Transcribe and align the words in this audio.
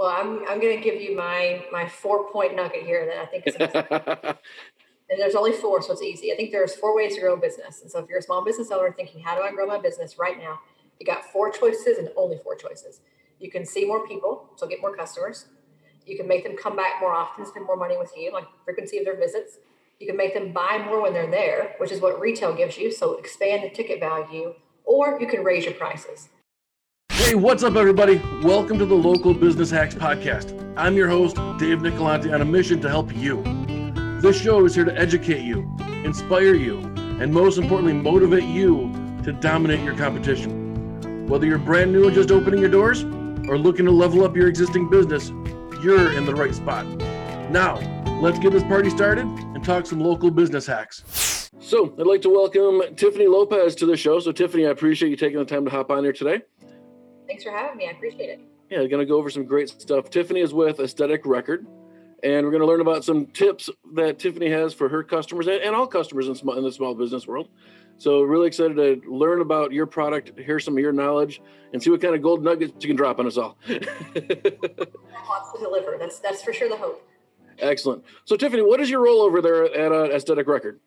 Well, 0.00 0.08
I'm 0.08 0.48
I'm 0.48 0.58
going 0.60 0.74
to 0.74 0.82
give 0.82 0.98
you 0.98 1.14
my 1.14 1.62
my 1.70 1.86
four 1.86 2.32
point 2.32 2.56
nugget 2.56 2.84
here 2.84 3.04
that 3.04 3.18
I 3.18 3.26
think 3.26 3.46
is. 3.46 3.54
and 5.10 5.20
there's 5.20 5.34
only 5.34 5.52
four, 5.52 5.82
so 5.82 5.92
it's 5.92 6.00
easy. 6.00 6.32
I 6.32 6.36
think 6.36 6.52
there's 6.52 6.74
four 6.74 6.96
ways 6.96 7.16
to 7.16 7.20
grow 7.20 7.34
a 7.34 7.36
business. 7.36 7.82
And 7.82 7.90
so 7.90 7.98
if 7.98 8.08
you're 8.08 8.20
a 8.20 8.22
small 8.22 8.42
business 8.42 8.70
owner 8.70 8.90
thinking, 8.92 9.20
how 9.20 9.36
do 9.36 9.42
I 9.42 9.52
grow 9.52 9.66
my 9.66 9.78
business 9.78 10.18
right 10.18 10.38
now? 10.38 10.58
You 10.98 11.04
got 11.04 11.26
four 11.26 11.52
choices 11.52 11.98
and 11.98 12.08
only 12.16 12.38
four 12.38 12.56
choices. 12.56 13.02
You 13.38 13.50
can 13.50 13.66
see 13.66 13.84
more 13.84 14.08
people, 14.08 14.48
so 14.56 14.66
get 14.66 14.80
more 14.80 14.96
customers. 14.96 15.48
You 16.06 16.16
can 16.16 16.26
make 16.26 16.44
them 16.44 16.56
come 16.56 16.76
back 16.76 16.94
more 16.98 17.12
often, 17.12 17.44
spend 17.44 17.66
more 17.66 17.76
money 17.76 17.98
with 17.98 18.12
you, 18.16 18.32
like 18.32 18.46
frequency 18.64 18.96
of 18.96 19.04
their 19.04 19.18
visits. 19.18 19.58
You 19.98 20.06
can 20.06 20.16
make 20.16 20.32
them 20.32 20.52
buy 20.54 20.82
more 20.82 21.02
when 21.02 21.12
they're 21.12 21.30
there, 21.30 21.74
which 21.76 21.92
is 21.92 22.00
what 22.00 22.18
retail 22.18 22.54
gives 22.54 22.78
you. 22.78 22.90
So 22.90 23.18
expand 23.18 23.64
the 23.64 23.68
ticket 23.68 24.00
value, 24.00 24.54
or 24.84 25.18
you 25.20 25.26
can 25.26 25.44
raise 25.44 25.66
your 25.66 25.74
prices. 25.74 26.30
Hey, 27.30 27.36
what's 27.36 27.62
up, 27.62 27.76
everybody? 27.76 28.20
Welcome 28.42 28.76
to 28.80 28.84
the 28.84 28.96
Local 28.96 29.32
Business 29.32 29.70
Hacks 29.70 29.94
Podcast. 29.94 30.74
I'm 30.76 30.96
your 30.96 31.06
host, 31.06 31.36
Dave 31.60 31.78
Nicolanti, 31.78 32.34
on 32.34 32.40
a 32.40 32.44
mission 32.44 32.80
to 32.80 32.88
help 32.88 33.14
you. 33.14 33.40
This 34.20 34.42
show 34.42 34.64
is 34.64 34.74
here 34.74 34.84
to 34.84 34.98
educate 34.98 35.42
you, 35.42 35.72
inspire 36.02 36.56
you, 36.56 36.78
and 37.20 37.32
most 37.32 37.56
importantly, 37.56 37.92
motivate 37.92 38.42
you 38.42 38.92
to 39.22 39.30
dominate 39.30 39.78
your 39.84 39.96
competition. 39.96 41.28
Whether 41.28 41.46
you're 41.46 41.58
brand 41.58 41.92
new 41.92 42.06
and 42.06 42.14
just 42.16 42.32
opening 42.32 42.58
your 42.58 42.68
doors, 42.68 43.04
or 43.48 43.56
looking 43.56 43.84
to 43.84 43.92
level 43.92 44.24
up 44.24 44.34
your 44.34 44.48
existing 44.48 44.90
business, 44.90 45.28
you're 45.84 46.10
in 46.10 46.24
the 46.24 46.34
right 46.34 46.52
spot. 46.52 46.84
Now, 47.48 47.76
let's 48.20 48.40
get 48.40 48.50
this 48.50 48.64
party 48.64 48.90
started 48.90 49.26
and 49.26 49.64
talk 49.64 49.86
some 49.86 50.00
local 50.00 50.32
business 50.32 50.66
hacks. 50.66 51.48
So, 51.60 51.94
I'd 51.96 52.08
like 52.08 52.22
to 52.22 52.28
welcome 52.28 52.82
Tiffany 52.96 53.28
Lopez 53.28 53.76
to 53.76 53.86
the 53.86 53.96
show. 53.96 54.18
So, 54.18 54.32
Tiffany, 54.32 54.66
I 54.66 54.70
appreciate 54.70 55.10
you 55.10 55.16
taking 55.16 55.38
the 55.38 55.44
time 55.44 55.64
to 55.64 55.70
hop 55.70 55.92
on 55.92 56.02
here 56.02 56.12
today. 56.12 56.42
Thanks 57.30 57.44
for 57.44 57.52
having 57.52 57.76
me. 57.76 57.86
I 57.86 57.92
appreciate 57.92 58.28
it. 58.28 58.40
Yeah, 58.70 58.78
going 58.78 58.98
to 58.98 59.06
go 59.06 59.16
over 59.16 59.30
some 59.30 59.44
great 59.44 59.68
stuff. 59.68 60.10
Tiffany 60.10 60.40
is 60.40 60.52
with 60.52 60.80
Aesthetic 60.80 61.24
Record, 61.24 61.64
and 62.24 62.44
we're 62.44 62.50
going 62.50 62.60
to 62.60 62.66
learn 62.66 62.80
about 62.80 63.04
some 63.04 63.26
tips 63.26 63.70
that 63.94 64.18
Tiffany 64.18 64.50
has 64.50 64.74
for 64.74 64.88
her 64.88 65.04
customers 65.04 65.46
and, 65.46 65.62
and 65.62 65.76
all 65.76 65.86
customers 65.86 66.26
in, 66.26 66.34
small, 66.34 66.58
in 66.58 66.64
the 66.64 66.72
small 66.72 66.92
business 66.92 67.28
world. 67.28 67.48
So, 67.98 68.22
really 68.22 68.48
excited 68.48 68.74
to 68.74 69.08
learn 69.08 69.42
about 69.42 69.70
your 69.70 69.86
product, 69.86 70.36
hear 70.40 70.58
some 70.58 70.74
of 70.74 70.80
your 70.80 70.90
knowledge, 70.92 71.40
and 71.72 71.80
see 71.80 71.90
what 71.90 72.02
kind 72.02 72.16
of 72.16 72.22
gold 72.22 72.42
nuggets 72.42 72.72
you 72.80 72.88
can 72.88 72.96
drop 72.96 73.20
on 73.20 73.28
us 73.28 73.36
all. 73.36 73.56
Lots 73.68 73.78
to 73.78 75.58
deliver. 75.60 75.98
That's 76.00 76.18
that's 76.18 76.42
for 76.42 76.52
sure 76.52 76.68
the 76.68 76.76
hope. 76.76 77.08
Excellent. 77.60 78.02
So, 78.24 78.34
Tiffany, 78.34 78.62
what 78.62 78.80
is 78.80 78.90
your 78.90 79.04
role 79.04 79.22
over 79.22 79.40
there 79.40 79.72
at 79.72 79.92
uh, 79.92 80.12
Aesthetic 80.12 80.48
Record? 80.48 80.80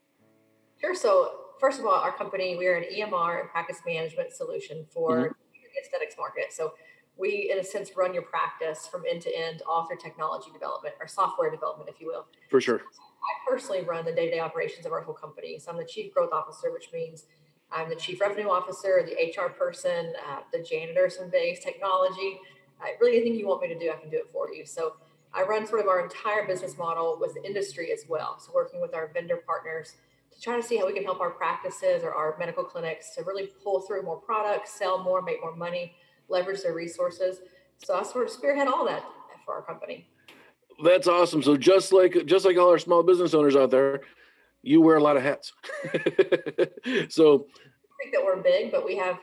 Sure. 0.82 0.94
So, 0.94 1.36
first 1.62 1.80
of 1.80 1.86
all, 1.86 1.94
our 1.94 2.12
company 2.12 2.58
we 2.58 2.68
are 2.68 2.76
an 2.76 2.84
EMR 2.94 3.40
and 3.40 3.50
practice 3.50 3.80
management 3.86 4.34
solution 4.34 4.86
for 4.92 5.18
mm-hmm. 5.18 5.32
The 5.74 5.82
aesthetics 5.82 6.16
market. 6.18 6.54
So, 6.54 6.74
we 7.18 7.52
in 7.52 7.60
a 7.60 7.64
sense 7.64 7.92
run 7.96 8.14
your 8.14 8.24
practice 8.24 8.88
from 8.88 9.04
end 9.10 9.22
to 9.22 9.38
end, 9.38 9.62
all 9.68 9.86
through 9.86 9.98
technology 9.98 10.50
development 10.52 10.96
or 11.00 11.08
software 11.08 11.52
development, 11.52 11.90
if 11.90 12.02
you 12.02 12.08
will. 12.08 12.26
For 12.50 12.60
sure. 12.60 12.82
I 12.82 13.50
personally 13.50 13.84
run 13.84 14.06
the 14.06 14.12
day-to-day 14.12 14.40
operations 14.40 14.86
of 14.86 14.92
our 14.92 15.02
whole 15.02 15.14
company. 15.14 15.60
So 15.60 15.72
I'm 15.72 15.78
the 15.78 15.86
chief 15.86 16.14
growth 16.14 16.34
officer, 16.34 16.72
which 16.72 16.90
means 16.92 17.26
I'm 17.72 17.90
the 17.90 17.96
chief 17.96 18.20
revenue 18.20 18.50
officer, 18.50 19.06
the 19.06 19.14
HR 19.14 19.50
person, 19.50 20.14
uh, 20.30 20.40
the 20.52 20.62
janitor, 20.62 21.10
some 21.10 21.30
base 21.30 21.64
technology. 21.64 22.40
Uh, 22.82 22.88
really, 23.00 23.18
anything 23.18 23.36
you 23.36 23.48
want 23.48 23.62
me 23.62 23.68
to 23.70 23.80
do, 23.80 23.92
I 23.92 23.96
can 23.96 24.10
do 24.10 24.18
it 24.18 24.30
for 24.32 24.54
you. 24.54 24.66
So 24.66 24.96
I 25.34 25.44
run 25.44 25.66
sort 25.66 25.82
of 25.82 25.88
our 25.88 26.02
entire 26.04 26.46
business 26.46 26.78
model 26.78 27.18
with 27.20 27.34
the 27.34 27.44
industry 27.44 27.92
as 27.92 28.06
well. 28.08 28.40
So 28.40 28.52
working 28.54 28.82
with 28.82 28.94
our 28.94 29.10
vendor 29.14 29.38
partners 29.38 29.96
to 30.34 30.42
try 30.42 30.56
to 30.56 30.64
see 30.64 30.78
how 30.78 30.86
we 30.86 30.94
can 30.94 31.04
help 31.04 31.20
our 31.20 31.32
practices 31.32 32.04
or 32.04 32.14
our 32.14 32.36
medical 32.40 32.64
clinics 32.64 33.16
to 33.16 33.24
really 33.24 33.52
pull 33.64 33.82
through 33.82 34.04
more 34.04 34.18
products, 34.18 34.72
sell 34.72 35.04
more, 35.04 35.22
make 35.22 35.42
more 35.42 35.56
money, 35.56 35.96
leverage 36.30 36.62
their 36.64 36.74
resources. 36.74 37.40
So 37.84 37.96
I 37.96 38.04
sort 38.04 38.26
of 38.26 38.32
spearhead 38.32 38.68
all 38.68 38.86
that 38.86 39.04
for 39.46 39.56
our 39.56 39.62
company. 39.62 40.08
That's 40.84 41.08
awesome. 41.08 41.44
So 41.44 41.56
just 41.56 41.94
like 41.94 42.26
just 42.26 42.46
like 42.46 42.58
all 42.58 42.70
our 42.70 42.80
small 42.80 43.04
business 43.04 43.34
owners 43.34 43.56
out 43.56 43.70
there, 43.70 44.02
you 44.64 44.82
wear 44.82 44.98
a 44.98 45.04
lot 45.04 45.18
of 45.18 45.24
hats. 45.24 45.54
so 47.10 47.46
I 47.46 47.96
think 48.02 48.14
that 48.14 48.24
we're 48.24 48.38
big, 48.42 48.72
but 48.72 48.86
we 48.86 48.98
have 48.98 49.20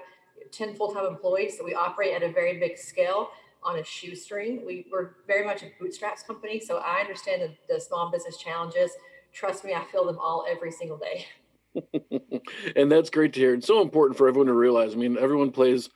10 0.53 0.75
full-time 0.75 1.07
employees. 1.07 1.57
So 1.59 1.65
we 1.65 1.75
operate 1.75 2.15
at 2.15 2.23
a 2.23 2.31
very 2.31 2.59
big 2.59 2.79
scale 2.79 3.31
on 3.63 3.79
a 3.79 3.85
shoestring. 3.85 4.65
We, 4.65 4.87
we're 4.91 5.11
very 5.27 5.45
much 5.45 5.63
a 5.63 5.71
bootstraps 5.79 6.23
company. 6.23 6.61
So 6.61 6.79
I 6.79 7.01
understand 7.01 7.43
the, 7.43 7.75
the 7.75 7.81
small 7.81 8.11
business 8.11 8.37
challenges. 8.37 8.93
Trust 9.33 9.65
me, 9.65 9.75
I 9.75 9.85
feel 9.85 10.05
them 10.05 10.19
all 10.19 10.45
every 10.49 10.73
single 10.73 10.99
day. 10.99 11.27
and 12.77 12.91
that's 12.91 13.11
great 13.11 13.33
to 13.35 13.41
hear. 13.41 13.55
It's 13.55 13.67
so 13.67 13.81
important 13.81 14.19
for 14.19 14.29
everyone 14.29 14.49
to 14.49 14.55
realize. 14.55 14.93
I 14.93 14.97
mean, 14.97 15.17
everyone 15.19 15.53
plays 15.53 15.89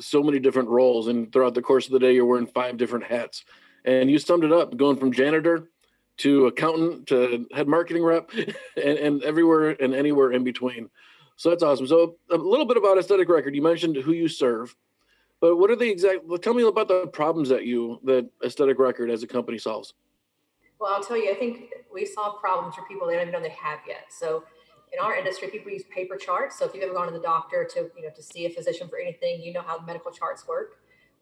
so 0.00 0.22
many 0.22 0.38
different 0.38 0.68
roles, 0.68 1.08
and 1.08 1.32
throughout 1.32 1.54
the 1.54 1.62
course 1.62 1.86
of 1.86 1.92
the 1.92 1.98
day, 1.98 2.14
you're 2.14 2.24
wearing 2.24 2.46
five 2.46 2.76
different 2.76 3.04
hats 3.04 3.44
and 3.84 4.10
you 4.10 4.18
summed 4.18 4.44
it 4.44 4.52
up 4.52 4.76
going 4.76 4.96
from 4.96 5.12
janitor 5.12 5.68
to 6.16 6.46
accountant 6.46 7.06
to 7.06 7.46
head 7.52 7.68
marketing 7.68 8.02
rep 8.02 8.30
and, 8.76 8.98
and 8.98 9.22
everywhere 9.22 9.70
and 9.80 9.94
anywhere 9.94 10.32
in 10.32 10.44
between 10.44 10.88
so 11.36 11.50
that's 11.50 11.62
awesome 11.62 11.86
so 11.86 12.16
a 12.30 12.36
little 12.36 12.66
bit 12.66 12.76
about 12.76 12.98
aesthetic 12.98 13.28
record 13.28 13.54
you 13.54 13.62
mentioned 13.62 13.96
who 13.96 14.12
you 14.12 14.28
serve 14.28 14.74
but 15.40 15.56
what 15.56 15.70
are 15.70 15.76
the 15.76 15.88
exact 15.88 16.24
well, 16.24 16.38
tell 16.38 16.54
me 16.54 16.62
about 16.62 16.88
the 16.88 17.06
problems 17.08 17.48
that 17.48 17.64
you 17.64 18.00
that 18.04 18.28
aesthetic 18.44 18.78
record 18.78 19.10
as 19.10 19.22
a 19.22 19.26
company 19.26 19.58
solves 19.58 19.94
well 20.78 20.92
i'll 20.94 21.02
tell 21.02 21.16
you 21.16 21.30
i 21.30 21.34
think 21.34 21.72
we 21.92 22.04
solve 22.04 22.40
problems 22.40 22.74
for 22.74 22.82
people 22.86 23.06
they 23.06 23.14
don't 23.14 23.22
even 23.22 23.32
know 23.32 23.40
they 23.40 23.54
have 23.54 23.80
yet 23.86 24.06
so 24.10 24.44
in 24.92 25.00
our 25.00 25.16
industry 25.16 25.48
people 25.48 25.70
use 25.70 25.84
paper 25.94 26.16
charts 26.16 26.58
so 26.58 26.64
if 26.64 26.74
you've 26.74 26.84
ever 26.84 26.94
gone 26.94 27.06
to 27.06 27.12
the 27.12 27.24
doctor 27.24 27.66
to 27.68 27.90
you 27.96 28.02
know 28.02 28.10
to 28.14 28.22
see 28.22 28.46
a 28.46 28.50
physician 28.50 28.88
for 28.88 28.98
anything 28.98 29.40
you 29.42 29.52
know 29.52 29.62
how 29.62 29.78
medical 29.80 30.10
charts 30.10 30.46
work 30.46 30.78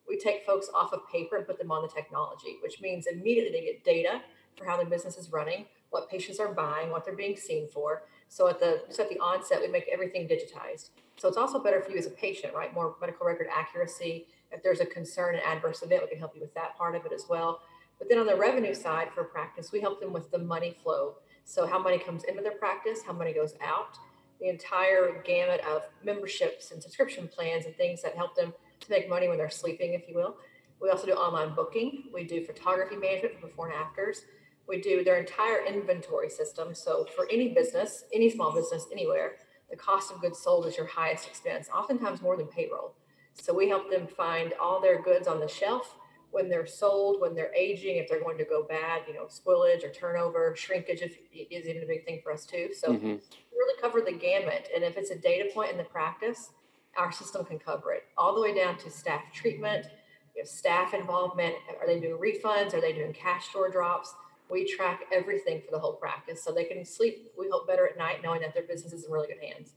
we 0.09 0.19
take 0.19 0.45
folks 0.45 0.69
off 0.75 0.93
of 0.93 1.01
paper 1.11 1.37
and 1.37 1.47
put 1.47 1.59
them 1.59 1.71
on 1.71 1.83
the 1.83 1.89
technology, 1.89 2.59
which 2.63 2.81
means 2.81 3.07
immediately 3.07 3.59
they 3.59 3.65
get 3.65 3.85
data 3.85 4.21
for 4.57 4.67
how 4.67 4.77
their 4.77 4.87
business 4.87 5.17
is 5.17 5.31
running, 5.33 5.67
what 5.91 6.11
patients 6.11 6.39
are 6.39 6.53
buying, 6.53 6.91
what 6.91 7.05
they're 7.05 7.17
being 7.17 7.37
seen 7.37 7.69
for. 7.69 8.03
So 8.29 8.49
at 8.49 8.61
the 8.61 8.83
so 8.89 9.03
at 9.03 9.11
the 9.11 9.19
onset, 9.19 9.61
we 9.61 9.69
make 9.69 9.89
everything 9.93 10.29
digitized. 10.29 10.91
So 11.17 11.29
it's 11.29 11.37
also 11.37 11.63
better 11.63 11.81
for 11.81 11.91
you 11.91 11.99
as 11.99 12.07
a 12.07 12.11
patient, 12.11 12.55
right? 12.55 12.73
More 12.75 12.97
medical 13.01 13.27
record 13.27 13.47
accuracy. 13.55 14.27
If 14.51 14.63
there's 14.63 14.81
a 14.81 14.87
concern, 14.87 15.35
an 15.35 15.43
adverse 15.47 15.83
event, 15.83 16.03
we 16.03 16.09
can 16.09 16.19
help 16.19 16.35
you 16.35 16.41
with 16.41 16.55
that 16.55 16.77
part 16.77 16.95
of 16.95 17.07
it 17.07 17.13
as 17.13 17.27
well. 17.29 17.61
But 18.03 18.09
then 18.09 18.19
on 18.19 18.27
the 18.27 18.35
revenue 18.35 18.75
side 18.75 19.11
for 19.15 19.23
practice, 19.23 19.71
we 19.71 19.81
help 19.81 20.01
them 20.01 20.13
with 20.13 20.29
the 20.33 20.39
money 20.39 20.77
flow. 20.83 21.19
So 21.45 21.69
how 21.69 21.79
money 21.79 21.99
comes 21.99 22.25
into 22.25 22.43
their 22.43 22.57
practice, 22.57 22.99
how 23.07 23.13
money 23.13 23.33
goes 23.33 23.55
out, 23.65 23.97
the 24.41 24.49
entire 24.49 25.23
gamut 25.23 25.61
of 25.65 25.83
memberships 26.03 26.73
and 26.73 26.83
subscription 26.83 27.29
plans 27.29 27.65
and 27.65 27.77
things 27.77 28.03
that 28.03 28.17
help 28.17 28.35
them 28.35 28.53
to 28.81 28.91
make 28.91 29.09
money 29.09 29.29
when 29.29 29.39
they're 29.39 29.49
sleeping, 29.49 29.93
if 29.93 30.09
you 30.09 30.17
will. 30.17 30.37
We 30.81 30.91
also 30.91 31.07
do 31.07 31.13
online 31.13 31.55
booking. 31.55 32.07
We 32.13 32.25
do 32.25 32.45
photography 32.45 32.97
management 32.97 33.39
for 33.41 33.47
before 33.47 33.69
and 33.69 33.77
afters. 33.77 34.23
We 34.67 34.81
do 34.81 35.05
their 35.05 35.21
entire 35.21 35.65
inventory 35.65 36.29
system. 36.29 36.75
So 36.75 37.07
for 37.15 37.29
any 37.31 37.55
business, 37.55 38.03
any 38.13 38.31
small 38.31 38.53
business, 38.53 38.87
anywhere, 38.91 39.37
the 39.71 39.77
cost 39.77 40.11
of 40.11 40.21
goods 40.21 40.41
sold 40.41 40.67
is 40.67 40.77
your 40.77 40.87
highest 40.87 41.29
expense, 41.29 41.69
oftentimes 41.73 42.21
more 42.21 42.37
than 42.37 42.49
payroll. 42.49 42.95
So 43.35 43.55
we 43.55 43.69
help 43.69 43.93
them 43.93 44.09
find 44.09 44.55
all 44.61 44.81
their 44.81 45.01
goods 45.01 45.29
on 45.29 45.39
the 45.39 45.47
shelf 45.47 45.99
when 46.33 46.49
they're 46.49 46.67
sold, 46.67 47.21
when 47.21 47.35
they're 47.35 47.55
aging, 47.55 47.97
if 47.97 48.09
they're 48.09 48.23
going 48.23 48.39
to 48.39 48.45
go 48.45 48.65
bad, 48.65 49.03
you 49.07 49.15
know, 49.15 49.27
spoilage 49.27 49.85
or 49.85 49.93
turnover, 49.93 50.57
shrinkage 50.57 51.03
if, 51.03 51.19
is 51.33 51.69
even 51.69 51.83
a 51.83 51.87
big 51.87 52.05
thing 52.05 52.21
for 52.23 52.33
us 52.33 52.45
too. 52.45 52.71
So 52.75 52.89
mm-hmm. 52.89 53.07
really 53.07 53.81
cover 53.81 54.01
the 54.01 54.13
gamut. 54.13 54.69
And 54.75 54.83
if 54.83 54.97
it's 54.97 55.11
a 55.11 55.19
data 55.19 55.51
point 55.55 55.71
in 55.71 55.79
the 55.79 55.85
practice, 55.85 56.51
our 56.97 57.13
system 57.13 57.45
can 57.45 57.59
cover 57.59 57.93
it 57.93 58.05
all 58.17 58.35
the 58.35 58.41
way 58.41 58.55
down 58.55 58.79
to 58.79 58.91
staff 58.91 59.23
treatment, 59.33 59.87
you 60.35 60.43
know, 60.43 60.47
staff 60.47 60.95
involvement. 60.95 61.55
Are 61.81 61.87
they 61.87 62.01
doing 62.01 62.21
refunds? 62.21 62.75
Are 62.75 62.81
they 62.81 62.95
doing 62.95 63.13
cash 63.13 63.49
store 63.51 63.71
drops? 63.71 64.15
We 64.51 64.67
track 64.67 65.03
everything 65.13 65.63
for 65.65 65.71
the 65.71 65.79
whole 65.79 65.95
practice 65.95 66.43
so 66.43 66.53
they 66.53 66.65
can 66.65 66.85
sleep, 66.85 67.31
we 67.39 67.49
hope, 67.51 67.67
better 67.67 67.87
at 67.87 67.97
night 67.97 68.19
knowing 68.23 68.41
that 68.41 68.55
their 68.55 68.65
business 68.65 68.93
is 68.93 69.05
in 69.05 69.13
really 69.13 69.29
good 69.29 69.43
hands. 69.43 69.75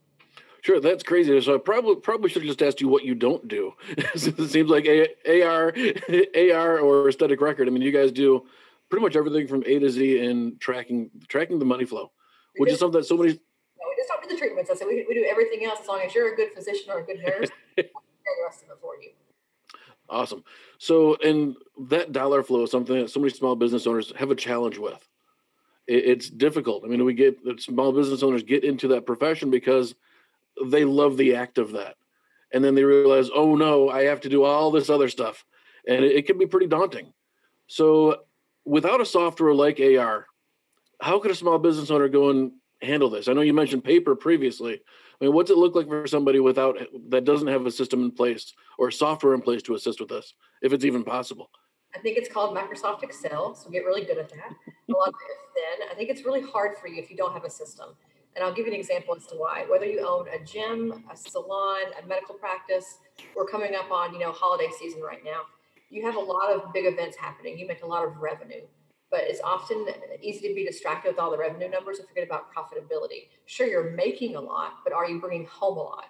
Sure, 0.65 0.79
that's 0.79 1.03
crazy. 1.03 1.39
So 1.41 1.53
I 1.53 1.57
probably 1.59 1.97
probably 1.97 2.27
should 2.27 2.41
have 2.41 2.47
just 2.47 2.63
asked 2.63 2.81
you 2.81 2.87
what 2.87 3.05
you 3.05 3.13
don't 3.13 3.47
do. 3.47 3.73
it 3.87 4.49
seems 4.49 4.67
like 4.67 4.87
A- 4.87 5.43
AR, 5.43 5.71
AR 6.35 6.79
or 6.83 7.07
aesthetic 7.07 7.39
record. 7.39 7.67
I 7.67 7.71
mean, 7.71 7.83
you 7.83 7.91
guys 7.91 8.11
do 8.11 8.47
pretty 8.89 9.03
much 9.03 9.15
everything 9.15 9.45
from 9.47 9.63
A 9.67 9.77
to 9.77 9.87
Z 9.91 10.25
in 10.25 10.57
tracking 10.59 11.11
tracking 11.27 11.59
the 11.59 11.65
money 11.65 11.85
flow, 11.85 12.09
which 12.57 12.71
is 12.71 12.79
something 12.79 12.99
that 12.99 13.05
so 13.05 13.15
many 13.15 13.33
we 13.33 13.95
just 13.95 14.09
don't 14.09 14.23
do 14.23 14.27
the 14.27 14.39
treatments. 14.39 14.71
I 14.71 14.73
said 14.73 14.87
we, 14.87 15.05
we 15.07 15.13
do 15.13 15.27
everything 15.29 15.65
else 15.65 15.81
as 15.81 15.87
long 15.87 16.01
as 16.03 16.15
you're 16.15 16.33
a 16.33 16.35
good 16.35 16.49
physician 16.55 16.91
or 16.91 16.97
a 16.97 17.03
good 17.03 17.19
nurse. 17.19 17.49
the 17.77 17.85
rest 18.43 18.63
of 18.63 18.69
it 18.69 18.77
for 18.81 18.95
you. 18.99 19.11
Awesome. 20.09 20.43
So, 20.79 21.15
and 21.23 21.55
that 21.89 22.11
dollar 22.11 22.41
flow 22.41 22.63
is 22.63 22.71
something 22.71 23.01
that 23.01 23.11
so 23.11 23.19
many 23.19 23.31
small 23.31 23.55
business 23.55 23.85
owners 23.85 24.11
have 24.15 24.31
a 24.31 24.35
challenge 24.35 24.79
with. 24.79 25.07
It, 25.85 26.05
it's 26.05 26.27
difficult. 26.27 26.85
I 26.85 26.87
mean, 26.87 27.05
we 27.05 27.13
get 27.13 27.37
small 27.59 27.91
business 27.91 28.23
owners 28.23 28.41
get 28.41 28.63
into 28.63 28.87
that 28.87 29.05
profession 29.05 29.51
because 29.51 29.93
they 30.63 30.85
love 30.85 31.17
the 31.17 31.35
act 31.35 31.57
of 31.57 31.73
that, 31.73 31.95
and 32.53 32.63
then 32.63 32.75
they 32.75 32.83
realize, 32.83 33.29
oh 33.33 33.55
no, 33.55 33.89
I 33.89 34.03
have 34.03 34.21
to 34.21 34.29
do 34.29 34.43
all 34.43 34.71
this 34.71 34.89
other 34.89 35.09
stuff, 35.09 35.45
and 35.87 36.03
it, 36.03 36.11
it 36.13 36.27
can 36.27 36.37
be 36.37 36.45
pretty 36.45 36.67
daunting. 36.67 37.13
So, 37.67 38.21
without 38.63 39.01
a 39.01 39.05
software 39.05 39.53
like 39.53 39.79
AR, 39.79 40.27
how 41.01 41.19
could 41.19 41.31
a 41.31 41.35
small 41.35 41.59
business 41.59 41.91
owner 41.91 42.07
go 42.07 42.29
and 42.29 42.51
handle 42.81 43.09
this? 43.09 43.27
I 43.27 43.33
know 43.33 43.41
you 43.41 43.53
mentioned 43.53 43.83
paper 43.83 44.15
previously. 44.15 44.81
I 45.19 45.25
mean, 45.25 45.33
what's 45.33 45.51
it 45.51 45.57
look 45.57 45.75
like 45.75 45.87
for 45.87 46.07
somebody 46.07 46.39
without 46.39 46.77
that 47.09 47.25
doesn't 47.25 47.47
have 47.47 47.65
a 47.65 47.71
system 47.71 48.03
in 48.03 48.11
place 48.11 48.53
or 48.77 48.91
software 48.91 49.33
in 49.33 49.41
place 49.41 49.61
to 49.63 49.75
assist 49.75 49.99
with 49.99 50.09
this, 50.09 50.33
if 50.61 50.73
it's 50.73 50.85
even 50.85 51.03
possible? 51.03 51.49
I 51.95 51.99
think 51.99 52.17
it's 52.17 52.31
called 52.31 52.55
Microsoft 52.55 53.03
Excel. 53.03 53.55
So 53.55 53.69
get 53.69 53.85
really 53.85 54.03
good 54.03 54.17
at 54.17 54.29
that. 54.29 54.51
A 54.89 54.91
lot 54.91 55.07
of 55.07 55.13
it 55.13 55.79
then. 55.79 55.89
I 55.89 55.95
think 55.95 56.09
it's 56.09 56.25
really 56.25 56.41
hard 56.41 56.77
for 56.77 56.87
you 56.87 57.01
if 57.01 57.09
you 57.09 57.15
don't 57.15 57.31
have 57.31 57.45
a 57.45 57.49
system. 57.49 57.95
And 58.35 58.43
I'll 58.43 58.53
give 58.53 58.67
you 58.67 58.73
an 58.73 58.79
example 58.79 59.15
as 59.15 59.25
to 59.27 59.35
why. 59.35 59.65
Whether 59.69 59.85
you 59.85 60.05
own 60.05 60.27
a 60.27 60.43
gym, 60.43 61.05
a 61.11 61.15
salon, 61.15 61.83
a 62.01 62.05
medical 62.05 62.35
practice, 62.35 62.97
we're 63.35 63.47
coming 63.47 63.75
up 63.75 63.89
on, 63.91 64.13
you 64.13 64.19
know, 64.19 64.31
holiday 64.31 64.69
season 64.77 65.01
right 65.01 65.23
now. 65.23 65.41
You 65.89 66.03
have 66.03 66.15
a 66.15 66.19
lot 66.19 66.51
of 66.51 66.73
big 66.73 66.85
events 66.85 67.15
happening. 67.15 67.57
You 67.57 67.65
make 67.65 67.83
a 67.83 67.85
lot 67.85 68.05
of 68.05 68.17
revenue, 68.17 68.63
but 69.09 69.21
it's 69.23 69.39
often 69.41 69.85
easy 70.21 70.49
to 70.49 70.53
be 70.53 70.65
distracted 70.65 71.09
with 71.09 71.19
all 71.19 71.31
the 71.31 71.37
revenue 71.37 71.69
numbers 71.69 71.99
and 71.99 72.07
forget 72.07 72.25
about 72.25 72.53
profitability. 72.53 73.29
Sure, 73.45 73.67
you're 73.67 73.91
making 73.91 74.35
a 74.35 74.41
lot, 74.41 74.73
but 74.83 74.91
are 74.91 75.09
you 75.09 75.21
bringing 75.21 75.45
home 75.45 75.77
a 75.77 75.81
lot? 75.81 76.05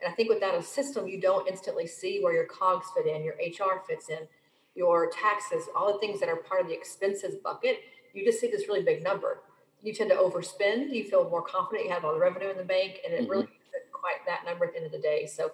And 0.00 0.10
I 0.10 0.14
think 0.14 0.30
without 0.30 0.54
a 0.54 0.62
system, 0.62 1.06
you 1.06 1.20
don't 1.20 1.48
instantly 1.48 1.86
see 1.86 2.20
where 2.22 2.32
your 2.32 2.46
COGS 2.46 2.86
fit 2.96 3.06
in, 3.06 3.22
your 3.22 3.34
HR 3.34 3.82
fits 3.86 4.08
in, 4.08 4.28
your 4.74 5.10
taxes, 5.10 5.64
all 5.74 5.92
the 5.92 5.98
things 5.98 6.20
that 6.20 6.28
are 6.28 6.36
part 6.36 6.60
of 6.60 6.68
the 6.68 6.74
expenses 6.74 7.34
bucket. 7.42 7.80
You 8.14 8.24
just 8.24 8.40
see 8.40 8.46
this 8.46 8.68
really 8.68 8.82
big 8.82 9.02
number. 9.02 9.40
You 9.82 9.92
tend 9.94 10.10
to 10.10 10.16
overspend. 10.16 10.92
You 10.92 11.04
feel 11.04 11.28
more 11.28 11.42
confident. 11.42 11.86
You 11.86 11.92
have 11.92 12.04
all 12.04 12.14
the 12.14 12.20
revenue 12.20 12.50
in 12.50 12.56
the 12.56 12.64
bank, 12.64 13.00
and 13.04 13.14
it 13.14 13.22
mm-hmm. 13.22 13.30
really 13.30 13.44
isn't 13.44 13.92
quite 13.92 14.24
that 14.26 14.44
number 14.44 14.64
at 14.64 14.72
the 14.72 14.78
end 14.78 14.86
of 14.86 14.92
the 14.92 14.98
day. 14.98 15.26
So 15.26 15.52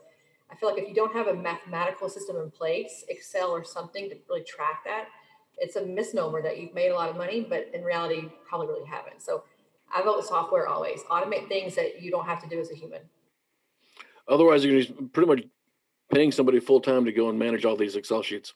I 0.51 0.57
feel 0.57 0.71
like 0.71 0.83
if 0.83 0.89
you 0.89 0.95
don't 0.95 1.13
have 1.15 1.29
a 1.29 1.35
mathematical 1.35 2.09
system 2.09 2.37
in 2.37 2.51
place, 2.51 3.05
Excel 3.09 3.51
or 3.51 3.65
something 3.65 4.09
to 4.11 4.17
really 4.29 4.45
track 4.45 4.85
that, 4.85 5.07
it's 5.59 5.77
a 5.77 5.85
misnomer 5.85 6.43
that 6.43 6.61
you've 6.61 6.75
made 6.75 6.91
a 6.91 6.95
lot 6.95 7.09
of 7.09 7.17
money, 7.17 7.47
but 7.49 7.71
in 7.73 7.83
reality, 7.83 8.23
you 8.23 8.33
probably 8.49 8.69
really 8.69 8.87
haven't. 8.87 9.23
So 9.23 9.45
I 9.95 10.03
vote 10.03 10.17
with 10.19 10.27
software 10.27 10.67
always. 10.67 11.01
Automate 11.11 11.49
things 11.49 11.75
that 11.77 12.03
you 12.03 12.11
don't 12.11 12.27
have 12.27 12.43
to 12.43 12.49
do 12.49 12.61
as 12.61 12.71
a 12.71 12.75
human. 12.75 13.01
Otherwise, 14.29 14.65
you're 14.65 14.75
going 14.75 14.87
to 14.87 14.93
be 14.95 15.09
pretty 15.09 15.29
much 15.29 15.45
paying 16.13 16.33
somebody 16.33 16.61
full 16.61 16.81
time 16.81 17.05
to 17.05 17.13
go 17.13 17.29
and 17.29 17.39
manage 17.39 17.65
all 17.65 17.77
these 17.77 17.97
Excel 17.97 18.23
sheets. 18.23 18.55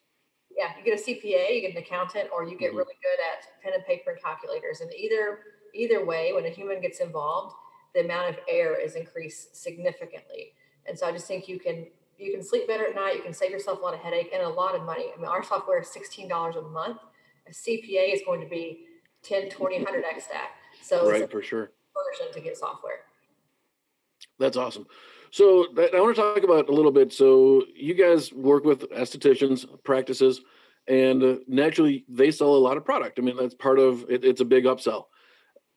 Yeah, 0.57 0.71
you 0.79 0.85
get 0.85 0.99
a 0.99 1.03
CPA, 1.03 1.55
you 1.55 1.61
get 1.61 1.73
an 1.73 1.79
accountant, 1.79 2.31
or 2.33 2.45
you 2.45 2.57
get 2.57 2.69
mm-hmm. 2.69 2.79
really 2.79 2.95
good 3.03 3.19
at 3.33 3.63
pen 3.63 3.75
and 3.75 3.85
paper 3.85 4.11
and 4.13 4.23
calculators. 4.23 4.81
And 4.81 4.91
either 4.93 5.41
either 5.75 6.05
way, 6.05 6.33
when 6.33 6.47
a 6.47 6.51
human 6.51 6.81
gets 6.81 7.01
involved, 7.01 7.55
the 7.95 8.01
amount 8.01 8.31
of 8.31 8.37
error 8.49 8.77
is 8.77 8.95
increased 8.95 9.57
significantly. 9.57 10.53
And 10.87 10.99
so 10.99 11.07
I 11.07 11.13
just 11.13 11.27
think 11.27 11.49
you 11.49 11.59
can 11.59 11.87
you 12.19 12.33
can 12.33 12.43
sleep 12.43 12.67
better 12.67 12.87
at 12.87 12.95
night. 12.95 13.17
You 13.17 13.23
can 13.23 13.35
save 13.35 13.51
yourself 13.51 13.81
a 13.81 13.83
lot 13.83 13.95
of 13.95 14.01
headache 14.01 14.31
and 14.33 14.43
a 14.43 14.49
lot 14.49 14.75
of 14.75 14.83
money. 14.83 15.07
I 15.15 15.21
mean, 15.21 15.29
our 15.29 15.43
software 15.43 15.81
is 15.81 15.89
$16 15.89 16.57
a 16.57 16.63
month. 16.71 16.99
A 17.47 17.51
CPA 17.51 18.15
is 18.15 18.23
going 18.25 18.41
to 18.41 18.47
be 18.47 18.87
10, 19.23 19.51
20, 19.51 19.77
100 19.83 20.05
X 20.05 20.27
that. 20.29 20.51
So 20.83 21.11
right, 21.11 21.31
for 21.31 21.43
sure. 21.43 21.73
Version 21.95 22.33
to 22.33 22.41
get 22.41 22.57
software. 22.57 23.01
That's 24.39 24.57
awesome. 24.57 24.87
So 25.31 25.67
I 25.77 26.01
want 26.01 26.17
to 26.17 26.23
talk 26.23 26.45
about 26.45 26.69
a 26.69 26.73
little 26.73 26.93
bit. 26.93 27.13
So 27.13 27.65
you 27.75 27.95
guys 27.95 28.33
work 28.33 28.65
with 28.65 28.91
estheticians, 28.91 29.67
practices, 29.85 30.43
and 30.89 31.23
uh, 31.23 31.37
naturally 31.49 32.05
they 32.09 32.31
sell 32.31 32.55
a 32.55 32.57
lot 32.57 32.77
of 32.77 32.85
product. 32.85 33.19
I 33.19 33.23
mean, 33.23 33.37
that's 33.37 33.55
part 33.55 33.79
of 33.79 34.09
it, 34.09 34.25
it's 34.25 34.41
a 34.41 34.45
big 34.45 34.65
upsell. 34.65 35.05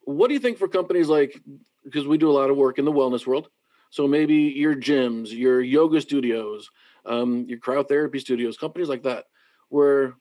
What 0.02 0.28
do 0.28 0.34
you 0.34 0.40
think 0.40 0.58
for 0.58 0.68
companies 0.68 1.10
like 1.10 1.42
because 1.84 2.08
we 2.08 2.18
do 2.18 2.30
a 2.30 2.34
lot 2.34 2.50
of 2.50 2.58
work 2.58 2.80
in 2.80 2.86
the 2.86 2.92
wellness 2.92 3.26
world? 3.26 3.50
So 3.90 4.08
maybe 4.08 4.36
your 4.36 4.76
gyms, 4.76 5.32
your 5.32 5.62
yoga 5.62 6.00
studios, 6.00 6.70
um, 7.06 7.46
your 7.48 7.60
cryotherapy 7.60 8.20
studios, 8.20 8.58
companies 8.58 8.88
like 8.88 9.04
that, 9.04 9.26
where 9.70 10.14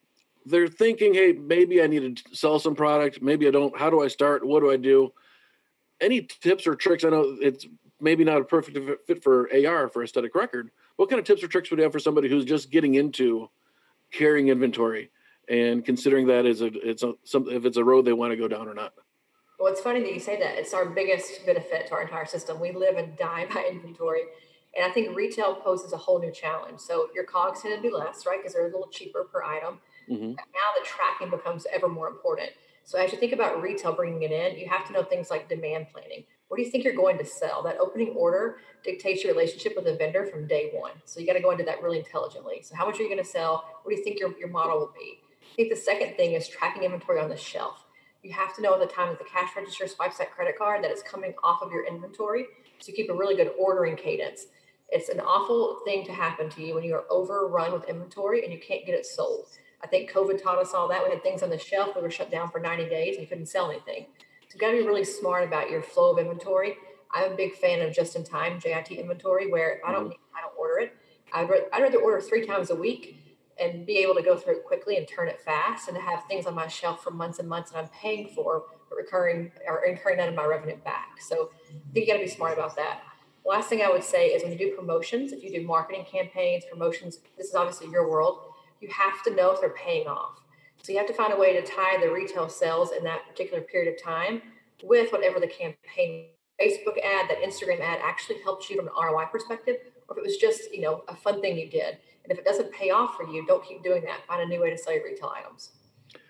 they're 0.47 0.69
thinking, 0.69 1.13
hey, 1.13 1.33
maybe 1.33 1.83
I 1.83 1.87
need 1.87 2.17
to 2.17 2.35
sell 2.35 2.59
some 2.59 2.75
product. 2.75 3.21
Maybe 3.21 3.47
I 3.47 3.51
don't. 3.51 3.79
How 3.79 3.91
do 3.91 4.03
I 4.03 4.09
start? 4.09 4.47
What 4.47 4.61
do 4.61 4.71
I 4.71 4.77
do? 4.77 5.13
Any 6.01 6.23
tips 6.23 6.67
or 6.67 6.75
tricks? 6.75 7.05
I 7.05 7.11
know 7.11 7.37
it's 7.41 7.67
maybe 8.01 8.25
not 8.25 8.41
a 8.41 8.45
perfect 8.45 8.79
fit 9.07 9.23
for 9.23 9.49
AR 9.53 9.89
for 9.89 10.03
aesthetic 10.03 10.35
record. 10.35 10.71
What 10.97 11.09
kind 11.09 11.19
of 11.19 11.27
tips 11.27 11.43
or 11.43 11.49
tricks 11.49 11.71
would 11.71 11.79
you 11.79 11.85
have 11.85 11.93
for 11.93 11.99
somebody 11.99 12.29
who's 12.29 12.45
just 12.45 12.71
getting 12.71 12.95
into 12.95 13.51
carrying 14.13 14.49
inventory 14.49 15.11
and 15.49 15.85
considering 15.85 16.27
that 16.27 16.47
as 16.47 16.61
a 16.61 16.67
it's 16.67 17.03
a, 17.03 17.15
some 17.25 17.49
if 17.49 17.65
it's 17.65 17.77
a 17.77 17.85
road 17.85 18.05
they 18.05 18.13
want 18.13 18.33
to 18.33 18.37
go 18.37 18.49
down 18.49 18.69
or 18.69 18.75
not? 18.75 18.93
Well, 19.59 19.73
it's 19.73 19.81
funny 19.81 20.01
that 20.01 20.13
you 20.13 20.21
say 20.21 20.39
that. 20.39 20.57
It's 20.57 20.73
our 20.73 20.87
biggest 20.87 21.45
benefit 21.45 21.89
to 21.89 21.95
our 21.95 22.03
entire 22.03 22.27
system. 22.27 22.61
We 22.61 22.73
live 22.73 22.97
and 22.97 23.17
die 23.17 23.47
by 23.55 23.69
inventory. 23.71 24.23
And 24.77 24.89
I 24.89 24.91
think 24.95 25.17
retail 25.17 25.55
poses 25.55 25.93
a 25.93 25.97
whole 25.97 26.21
new 26.21 26.31
challenge. 26.31 26.79
So 26.79 27.09
your 27.15 27.25
COGS 27.25 27.63
tend 27.63 27.75
to 27.75 27.83
be 27.83 27.93
less, 27.93 28.27
right? 28.27 28.39
Because 28.39 28.53
they're 28.53 28.69
a 28.69 28.71
little 28.71 28.89
cheaper 28.89 29.25
per 29.25 29.43
item. 29.43 29.81
Mm-hmm. 30.09 30.29
Now 30.29 30.69
the 30.79 30.85
tracking 30.85 31.31
becomes 31.31 31.67
ever 31.73 31.89
more 31.89 32.07
important. 32.07 32.51
So 32.89 32.99
as 32.99 33.13
you 33.13 33.19
think 33.19 33.35
about 33.35 33.61
retail 33.61 33.93
bringing 33.93 34.23
it 34.23 34.33
in, 34.33 34.59
you 34.59 34.67
have 34.67 34.87
to 34.87 34.95
know 34.95 35.03
things 35.03 35.29
like 35.29 35.47
demand 35.47 35.89
planning. 35.93 36.25
What 36.49 36.57
do 36.57 36.63
you 36.63 36.71
think 36.71 36.85
you're 36.85 36.95
going 36.95 37.19
to 37.19 37.25
sell? 37.27 37.63
That 37.63 37.77
opening 37.79 38.15
order 38.17 38.61
dictates 38.83 39.23
your 39.23 39.35
relationship 39.35 39.75
with 39.77 39.85
the 39.85 39.95
vendor 39.95 40.25
from 40.25 40.47
day 40.47 40.71
one. 40.73 40.93
So 41.05 41.21
you 41.21 41.27
got 41.27 41.35
to 41.35 41.43
go 41.43 41.51
into 41.51 41.65
that 41.65 41.83
really 41.83 41.99
intelligently. 41.99 42.63
So 42.63 42.75
how 42.75 42.87
much 42.87 42.99
are 42.99 43.03
you 43.03 43.11
going 43.11 43.23
to 43.23 43.31
sell? 43.31 43.63
What 43.83 43.91
do 43.91 43.99
you 43.99 44.03
think 44.03 44.19
your, 44.19 44.35
your 44.39 44.49
model 44.49 44.79
will 44.79 44.95
be? 44.99 45.21
I 45.53 45.55
think 45.55 45.69
the 45.69 45.77
second 45.77 46.17
thing 46.17 46.33
is 46.33 46.49
tracking 46.49 46.83
inventory 46.83 47.21
on 47.21 47.29
the 47.29 47.37
shelf. 47.37 47.85
You 48.23 48.33
have 48.33 48.57
to 48.57 48.63
know 48.63 48.73
at 48.73 48.81
the 48.81 48.87
time 48.87 49.11
that 49.11 49.19
the 49.19 49.27
cash 49.27 49.51
register 49.55 49.87
swipes 49.87 50.17
that 50.17 50.33
credit 50.33 50.57
card 50.57 50.83
that 50.83 50.91
it's 50.91 51.03
coming 51.03 51.35
off 51.45 51.61
of 51.61 51.71
your 51.71 51.87
inventory. 51.87 52.47
So 52.79 52.89
you 52.89 52.95
keep 52.95 53.11
a 53.11 53.15
really 53.15 53.37
good 53.37 53.53
ordering 53.59 53.97
cadence. 53.97 54.47
It's 54.89 55.11
an 55.11 55.21
awful 55.21 55.81
thing 55.85 56.07
to 56.07 56.13
happen 56.15 56.49
to 56.49 56.63
you 56.63 56.75
when 56.75 56.85
you 56.85 56.95
are 56.95 57.05
overrun 57.11 57.75
with 57.75 57.87
inventory 57.87 58.45
and 58.45 58.51
you 58.51 58.59
can't 58.59 58.87
get 58.87 58.95
it 58.95 59.05
sold. 59.05 59.49
I 59.83 59.87
think 59.87 60.11
COVID 60.11 60.43
taught 60.43 60.59
us 60.59 60.75
all 60.75 60.89
that. 60.89 61.05
We 61.05 61.11
had 61.11 61.23
things 61.23 61.43
on 61.43 61.51
the 61.51 61.59
shelf 61.59 61.95
that 61.95 62.03
were 62.03 62.11
shut 62.11 62.31
down 62.31 62.51
for 62.51 62.59
90 62.61 62.89
days 62.89 63.17
and 63.17 63.29
couldn't 63.29 63.47
sell 63.47 63.71
anything. 63.71 64.07
So 64.49 64.55
you 64.55 64.61
got 64.61 64.73
to 64.73 64.79
be 64.79 64.87
really 64.87 65.05
smart 65.05 65.45
about 65.45 65.71
your 65.71 65.83
flow 65.83 66.13
of 66.13 66.19
inventory. 66.19 66.77
I'm 67.13 67.33
a 67.33 67.37
big 67.37 67.55
fan 67.55 67.81
of 67.81 67.95
just-in-time 67.95 68.61
JIT 68.61 68.91
inventory, 68.93 69.51
where 69.51 69.81
I 69.87 69.93
don't 69.93 70.09
mm-hmm. 70.09 70.37
I 70.37 70.41
don't 70.41 70.55
order 70.59 70.81
it. 70.81 70.97
I'd, 71.33 71.49
I'd 71.73 71.83
rather 71.83 71.99
order 71.99 72.21
three 72.21 72.47
times 72.47 72.71
a 72.71 72.75
week 72.75 73.29
and 73.61 73.85
be 73.87 73.99
able 73.99 74.15
to 74.15 74.23
go 74.23 74.37
through 74.37 74.59
it 74.59 74.65
quickly 74.65 74.97
and 74.97 75.07
turn 75.07 75.29
it 75.29 75.41
fast 75.41 75.89
and 75.89 75.97
to 75.97 76.03
have 76.03 76.25
things 76.29 76.47
on 76.47 76.55
my 76.55 76.69
shelf 76.69 77.03
for 77.03 77.11
months 77.11 77.39
and 77.39 77.49
months 77.49 77.71
that 77.73 77.79
I'm 77.79 77.89
paying 77.89 78.29
for, 78.29 78.65
but 78.89 78.97
recurring 78.97 79.51
or 79.67 79.85
incurring 79.85 80.19
none 80.19 80.29
of 80.29 80.35
my 80.35 80.45
revenue 80.45 80.77
back. 80.77 81.21
So 81.21 81.51
I 81.69 81.93
think 81.93 82.07
you 82.07 82.13
got 82.13 82.19
to 82.19 82.25
be 82.25 82.31
smart 82.31 82.55
about 82.55 82.77
that. 82.77 83.01
Last 83.45 83.69
thing 83.69 83.83
I 83.83 83.91
would 83.91 84.05
say 84.05 84.29
is 84.29 84.43
when 84.43 84.53
you 84.53 84.59
do 84.59 84.77
promotions, 84.77 85.33
if 85.33 85.43
you 85.43 85.51
do 85.51 85.67
marketing 85.67 86.05
campaigns, 86.11 86.65
promotions, 86.71 87.19
this 87.37 87.49
is 87.49 87.55
obviously 87.55 87.91
your 87.91 88.09
world, 88.09 88.39
you 88.81 88.89
have 88.89 89.23
to 89.25 89.35
know 89.35 89.53
if 89.53 89.61
they're 89.61 89.71
paying 89.71 90.07
off. 90.07 90.41
So 90.83 90.93
you 90.93 90.99
have 90.99 91.09
to 91.09 91.15
find 91.15 91.33
a 91.33 91.37
way 91.37 91.53
to 91.53 91.67
tie 91.67 91.99
the 92.01 92.11
retail 92.11 92.49
sales 92.49 92.91
in 92.97 93.05
that 93.05 93.29
particular 93.29 93.63
period 93.63 93.95
of 93.95 94.03
time 94.03 94.43
with 94.83 95.13
whatever 95.13 95.41
the 95.41 95.47
campaign 95.49 96.29
Facebook 96.61 96.99
ad, 97.05 97.29
that 97.29 97.39
Instagram 97.45 97.81
ad 97.81 98.01
actually 98.03 98.41
helped 98.43 98.69
you 98.69 98.77
from 98.77 98.87
an 98.87 98.93
ROI 99.01 99.27
perspective, 99.27 99.77
or 100.09 100.17
if 100.17 100.25
it 100.25 100.27
was 100.27 100.37
just, 100.37 100.73
you 100.73 100.81
know, 100.81 101.05
a 101.09 101.15
fun 101.15 101.41
thing 101.41 101.57
you 101.57 101.69
did. 101.69 101.99
And 102.25 102.33
if 102.33 102.39
it 102.39 102.45
doesn't 102.45 102.73
pay 102.73 102.91
off 102.91 103.17
for 103.17 103.27
you, 103.27 103.47
don't 103.47 103.65
keep 103.65 103.83
doing 103.83 104.03
that. 104.05 104.27
Find 104.27 104.43
a 104.43 104.47
new 104.47 104.61
way 104.61 104.71
to 104.71 104.79
sell 104.79 104.95
your 104.95 105.05
retail 105.05 105.33
items. 105.37 105.71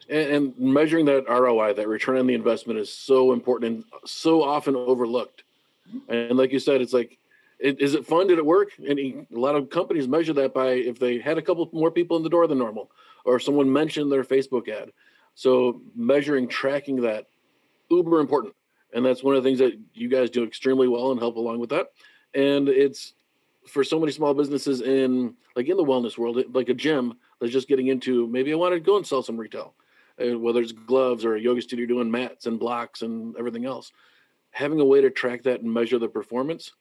And, 0.08 0.30
and 0.30 0.58
measuring 0.58 1.06
that 1.06 1.28
ROI, 1.28 1.74
that 1.74 1.88
return 1.88 2.18
on 2.18 2.26
the 2.26 2.34
investment, 2.34 2.78
is 2.78 2.92
so 2.92 3.32
important 3.32 3.74
and 3.74 3.84
so 4.04 4.42
often 4.42 4.76
overlooked. 4.76 5.44
Mm-hmm. 5.88 6.12
And 6.12 6.38
like 6.38 6.52
you 6.52 6.58
said, 6.58 6.80
it's 6.80 6.92
like, 6.92 7.18
it, 7.58 7.80
is 7.80 7.94
it 7.94 8.06
fun? 8.06 8.28
Did 8.28 8.38
it 8.38 8.46
work? 8.46 8.70
And 8.88 8.98
he, 8.98 9.26
a 9.34 9.38
lot 9.38 9.56
of 9.56 9.70
companies 9.70 10.06
measure 10.06 10.32
that 10.34 10.54
by 10.54 10.70
if 10.70 10.98
they 10.98 11.18
had 11.18 11.38
a 11.38 11.42
couple 11.42 11.68
more 11.72 11.90
people 11.90 12.16
in 12.16 12.22
the 12.22 12.28
door 12.28 12.46
than 12.46 12.58
normal, 12.58 12.90
or 13.24 13.40
someone 13.40 13.72
mentioned 13.72 14.10
their 14.10 14.24
Facebook 14.24 14.68
ad. 14.68 14.92
So 15.34 15.80
measuring, 15.94 16.48
tracking 16.48 17.02
that, 17.02 17.26
uber 17.90 18.20
important. 18.20 18.54
And 18.92 19.04
that's 19.04 19.22
one 19.22 19.36
of 19.36 19.42
the 19.42 19.48
things 19.48 19.58
that 19.58 19.78
you 19.92 20.08
guys 20.08 20.30
do 20.30 20.44
extremely 20.44 20.88
well 20.88 21.10
and 21.10 21.20
help 21.20 21.36
along 21.36 21.58
with 21.58 21.70
that. 21.70 21.88
And 22.34 22.68
it's 22.68 23.14
for 23.66 23.84
so 23.84 24.00
many 24.00 24.12
small 24.12 24.34
businesses 24.34 24.80
in 24.80 25.34
like 25.54 25.68
in 25.68 25.76
the 25.76 25.84
wellness 25.84 26.16
world, 26.16 26.42
like 26.54 26.68
a 26.68 26.74
gym 26.74 27.14
that's 27.40 27.52
just 27.52 27.68
getting 27.68 27.88
into 27.88 28.26
maybe 28.28 28.52
I 28.52 28.56
want 28.56 28.74
to 28.74 28.80
go 28.80 28.96
and 28.96 29.06
sell 29.06 29.22
some 29.22 29.36
retail, 29.36 29.74
uh, 30.20 30.38
whether 30.38 30.60
it's 30.60 30.72
gloves 30.72 31.24
or 31.24 31.34
a 31.34 31.40
yoga 31.40 31.60
studio 31.60 31.86
doing 31.86 32.10
mats 32.10 32.46
and 32.46 32.58
blocks 32.58 33.02
and 33.02 33.36
everything 33.36 33.66
else. 33.66 33.92
Having 34.52 34.80
a 34.80 34.84
way 34.84 35.00
to 35.00 35.10
track 35.10 35.42
that 35.42 35.60
and 35.60 35.72
measure 35.72 35.98
the 35.98 36.08
performance 36.08 36.72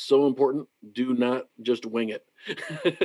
so 0.00 0.26
important. 0.26 0.68
Do 0.92 1.14
not 1.14 1.48
just 1.62 1.86
wing 1.86 2.10
it. 2.10 2.24
Find 2.82 2.96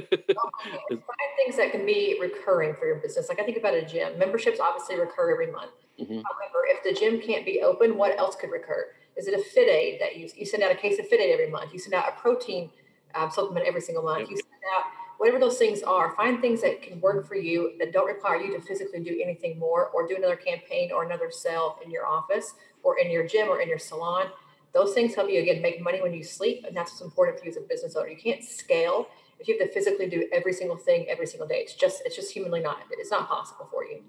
things 1.37 1.57
that 1.57 1.71
can 1.71 1.85
be 1.85 2.17
recurring 2.19 2.75
for 2.75 2.85
your 2.85 2.97
business. 2.97 3.29
Like 3.29 3.39
I 3.39 3.43
think 3.43 3.57
about 3.57 3.73
a 3.73 3.85
gym. 3.85 4.17
Memberships 4.17 4.59
obviously 4.59 4.99
recur 4.99 5.31
every 5.31 5.51
month. 5.51 5.71
Mm-hmm. 5.99 6.13
However, 6.13 6.65
if 6.65 6.83
the 6.83 6.99
gym 6.99 7.21
can't 7.21 7.45
be 7.45 7.61
open, 7.61 7.97
what 7.97 8.17
else 8.17 8.35
could 8.35 8.51
recur? 8.51 8.87
Is 9.15 9.27
it 9.27 9.33
a 9.33 9.37
FitAid 9.37 9.99
that 9.99 10.17
you 10.17 10.29
you 10.35 10.45
send 10.45 10.63
out 10.63 10.71
a 10.71 10.75
case 10.75 10.99
of 10.99 11.05
FitAid 11.05 11.31
every 11.31 11.49
month? 11.49 11.73
You 11.73 11.79
send 11.79 11.93
out 11.93 12.05
a 12.09 12.19
protein 12.19 12.69
um, 13.15 13.29
supplement 13.29 13.67
every 13.67 13.81
single 13.81 14.03
month. 14.03 14.29
You 14.29 14.37
send 14.37 14.47
out 14.75 14.85
whatever 15.17 15.39
those 15.39 15.57
things 15.57 15.83
are. 15.83 16.15
Find 16.15 16.41
things 16.41 16.61
that 16.61 16.81
can 16.81 16.99
work 16.99 17.27
for 17.27 17.35
you 17.35 17.73
that 17.79 17.93
don't 17.93 18.07
require 18.07 18.37
you 18.37 18.53
to 18.57 18.61
physically 18.61 18.99
do 18.99 19.19
anything 19.23 19.59
more, 19.59 19.89
or 19.89 20.07
do 20.07 20.15
another 20.15 20.35
campaign 20.35 20.91
or 20.91 21.03
another 21.03 21.29
sale 21.31 21.77
in 21.83 21.91
your 21.91 22.05
office 22.05 22.55
or 22.81 22.99
in 22.99 23.11
your 23.11 23.25
gym 23.25 23.47
or 23.47 23.61
in 23.61 23.69
your 23.69 23.79
salon. 23.79 24.27
Those 24.73 24.93
things 24.93 25.13
help 25.15 25.29
you 25.29 25.41
again 25.41 25.61
make 25.61 25.81
money 25.81 26.01
when 26.01 26.13
you 26.13 26.23
sleep, 26.23 26.65
and 26.67 26.75
that's 26.75 26.91
what's 26.91 27.01
important 27.01 27.39
for 27.39 27.45
you 27.45 27.51
as 27.51 27.57
a 27.57 27.61
business 27.61 27.95
owner. 27.95 28.07
You 28.07 28.17
can't 28.17 28.43
scale 28.43 29.07
if 29.39 29.47
you 29.47 29.57
have 29.57 29.67
to 29.67 29.73
physically 29.73 30.09
do 30.09 30.27
every 30.31 30.53
single 30.53 30.77
thing 30.77 31.05
every 31.09 31.27
single 31.27 31.47
day. 31.47 31.57
It's 31.57 31.73
just 31.73 32.01
it's 32.05 32.15
just 32.15 32.31
humanly 32.31 32.59
not 32.59 32.79
it's 32.91 33.11
not 33.11 33.27
possible 33.27 33.67
for 33.71 33.83
you. 33.85 34.01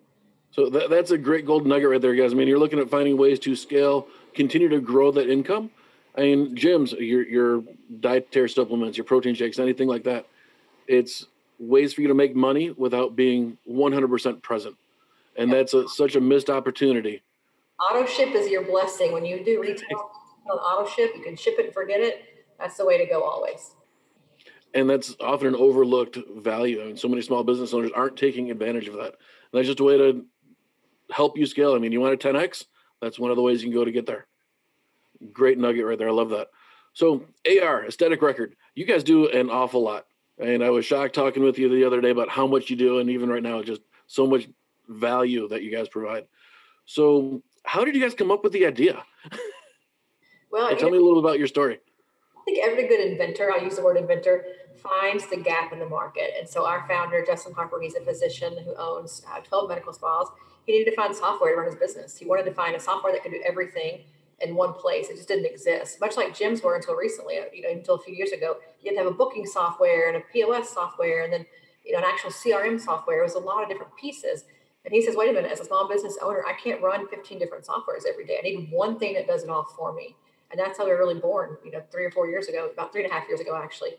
So 0.50 0.71
that, 0.71 0.88
that's 0.88 1.11
a 1.11 1.18
great 1.18 1.47
golden 1.47 1.68
nugget 1.68 1.88
right 1.88 2.00
there, 2.00 2.14
guys. 2.14 2.33
I 2.33 2.37
mean, 2.37 2.47
you're 2.47 2.59
looking 2.59 2.78
at 2.78 2.88
finding 2.88 3.16
ways 3.16 3.40
to 3.40 3.56
scale, 3.56 4.06
continue 4.35 4.68
to 4.68 4.80
grow 4.80 5.11
that 5.11 5.28
income 5.28 5.71
I 6.16 6.21
mean, 6.23 6.54
gyms, 6.54 6.92
your 6.99 7.26
your 7.26 7.64
dietary 8.00 8.49
supplements, 8.49 8.97
your 8.97 9.04
protein 9.04 9.35
shakes, 9.35 9.59
anything 9.59 9.88
like 9.88 10.04
that. 10.04 10.26
It's 10.87 11.26
ways 11.59 11.94
for 11.94 12.02
you 12.02 12.09
to 12.09 12.14
make 12.14 12.37
money 12.37 12.71
without 12.71 13.16
being 13.16 13.56
100% 13.68 14.42
present. 14.42 14.76
And 15.37 15.52
that's 15.52 15.73
a, 15.73 15.88
such 15.88 16.14
a 16.14 16.21
missed 16.21 16.50
opportunity. 16.50 17.23
Auto 17.80 18.06
ship 18.06 18.35
is 18.35 18.50
your 18.50 18.62
blessing. 18.62 19.12
When 19.12 19.25
you 19.25 19.44
do 19.44 19.61
retail 19.61 20.11
on 20.50 20.58
auto 20.58 20.90
ship, 20.90 21.12
you 21.16 21.22
can 21.22 21.36
ship 21.36 21.54
it 21.58 21.66
and 21.66 21.74
forget 21.74 22.00
it. 22.00 22.24
That's 22.58 22.76
the 22.76 22.84
way 22.84 22.98
to 22.98 23.06
go 23.06 23.22
always. 23.22 23.72
And 24.74 24.90
that's 24.90 25.16
often 25.20 25.48
an 25.48 25.54
overlooked 25.54 26.18
value. 26.36 26.82
I 26.82 26.86
mean, 26.86 26.96
so 26.96 27.08
many 27.08 27.22
small 27.22 27.44
business 27.44 27.72
owners 27.72 27.92
aren't 27.94 28.16
taking 28.16 28.50
advantage 28.50 28.88
of 28.88 28.94
that. 28.94 29.12
And 29.12 29.52
that's 29.52 29.66
just 29.66 29.80
a 29.80 29.84
way 29.84 29.96
to 29.96 30.24
help 31.12 31.38
you 31.38 31.46
scale. 31.46 31.74
I 31.74 31.78
mean, 31.78 31.92
you 31.92 32.00
want 32.00 32.14
a 32.14 32.16
10x? 32.32 32.66
That's 33.00 33.18
one 33.18 33.30
of 33.30 33.36
the 33.36 33.42
ways 33.42 33.62
you 33.62 33.70
can 33.70 33.78
go 33.78 33.84
to 33.84 33.92
get 33.92 34.06
there. 34.06 34.26
Great 35.32 35.58
nugget 35.58 35.84
right 35.84 35.98
there. 35.98 36.08
I 36.08 36.12
love 36.12 36.30
that. 36.30 36.48
So, 36.92 37.24
AR, 37.62 37.86
aesthetic 37.86 38.22
record, 38.22 38.56
you 38.74 38.84
guys 38.84 39.04
do 39.04 39.28
an 39.28 39.50
awful 39.50 39.82
lot. 39.82 40.06
And 40.38 40.64
I 40.64 40.70
was 40.70 40.84
shocked 40.84 41.14
talking 41.14 41.42
with 41.42 41.58
you 41.58 41.68
the 41.68 41.84
other 41.84 42.00
day 42.00 42.10
about 42.10 42.28
how 42.28 42.46
much 42.46 42.70
you 42.70 42.76
do. 42.76 42.98
And 42.98 43.10
even 43.10 43.28
right 43.28 43.42
now, 43.42 43.62
just 43.62 43.82
so 44.06 44.26
much 44.26 44.48
value 44.88 45.48
that 45.48 45.62
you 45.62 45.70
guys 45.70 45.88
provide. 45.88 46.26
So, 46.86 47.42
how 47.64 47.84
did 47.84 47.94
you 47.94 48.00
guys 48.00 48.14
come 48.14 48.30
up 48.30 48.42
with 48.42 48.52
the 48.52 48.66
idea? 48.66 49.02
Tell 50.78 50.90
me 50.90 50.99
a 50.99 51.02
little 51.02 51.19
about 51.19 51.38
your 51.38 51.47
story. 51.47 51.78
I 52.37 52.45
think 52.45 52.59
every 52.62 52.87
good 52.87 53.00
inventor, 53.00 53.50
I'll 53.52 53.62
use 53.62 53.76
the 53.76 53.83
word 53.83 53.97
inventor, 53.97 54.45
finds 54.83 55.26
the 55.28 55.37
gap 55.37 55.73
in 55.73 55.78
the 55.78 55.88
market. 55.88 56.35
And 56.38 56.49
so 56.49 56.66
our 56.66 56.87
founder, 56.87 57.25
Justin 57.25 57.54
Harper, 57.54 57.81
he's 57.81 57.95
a 57.95 58.00
physician 58.00 58.57
who 58.64 58.75
owns 58.76 59.23
uh, 59.33 59.40
12 59.40 59.69
medical 59.69 59.93
spas. 59.93 60.28
He 60.66 60.73
needed 60.73 60.90
to 60.90 60.97
find 60.97 61.14
software 61.14 61.54
to 61.54 61.57
run 61.57 61.66
his 61.66 61.76
business. 61.76 62.19
He 62.19 62.26
wanted 62.26 62.45
to 62.45 62.52
find 62.52 62.76
a 62.76 62.81
software 62.81 63.12
that 63.12 63.23
could 63.23 63.33
do 63.33 63.43
everything 63.47 64.04
in 64.40 64.54
one 64.54 64.73
place. 64.73 65.09
It 65.09 65.16
just 65.16 65.28
didn't 65.28 65.47
exist, 65.47 66.00
much 66.00 66.16
like 66.16 66.35
gyms 66.35 66.62
were 66.62 66.76
until 66.76 66.97
recently, 66.97 67.38
you 67.52 67.62
know, 67.62 67.71
until 67.71 67.95
a 67.95 68.00
few 68.00 68.14
years 68.14 68.33
ago. 68.33 68.57
You 68.83 68.90
had 68.90 68.99
to 68.99 69.04
have 69.04 69.12
a 69.12 69.16
booking 69.16 69.47
software 69.47 70.09
and 70.09 70.16
a 70.16 70.21
POS 70.33 70.71
software 70.71 71.25
and 71.25 71.33
then, 71.33 71.47
you 71.85 71.93
know, 71.93 71.99
an 71.99 72.04
actual 72.04 72.31
CRM 72.31 72.81
software. 72.81 73.21
It 73.21 73.25
was 73.25 73.35
a 73.35 73.38
lot 73.38 73.62
of 73.62 73.69
different 73.69 73.97
pieces. 73.97 74.45
And 74.85 74.93
he 74.93 75.00
says, 75.00 75.16
wait 75.16 75.31
a 75.31 75.33
minute, 75.33 75.50
as 75.50 75.61
a 75.61 75.64
small 75.64 75.88
business 75.88 76.19
owner, 76.21 76.45
I 76.47 76.52
can't 76.52 76.83
run 76.83 77.09
15 77.09 77.38
different 77.38 77.64
softwares 77.64 78.02
every 78.09 78.26
day. 78.26 78.38
I 78.38 78.43
need 78.43 78.69
one 78.71 78.99
thing 78.99 79.14
that 79.14 79.26
does 79.26 79.43
it 79.43 79.49
all 79.49 79.64
for 79.64 79.95
me. 79.95 80.16
And 80.54 80.61
that's 80.61 80.78
how 80.78 80.84
we 80.84 80.92
were 80.92 80.99
really 80.99 81.18
born, 81.18 81.56
you 81.64 81.73
know, 81.73 81.82
three 81.90 82.04
or 82.04 82.12
four 82.12 82.28
years 82.28 82.46
ago, 82.46 82.70
about 82.73 82.92
three 82.92 83.02
and 83.02 83.11
a 83.11 83.12
half 83.12 83.26
years 83.26 83.40
ago, 83.40 83.61
actually. 83.61 83.94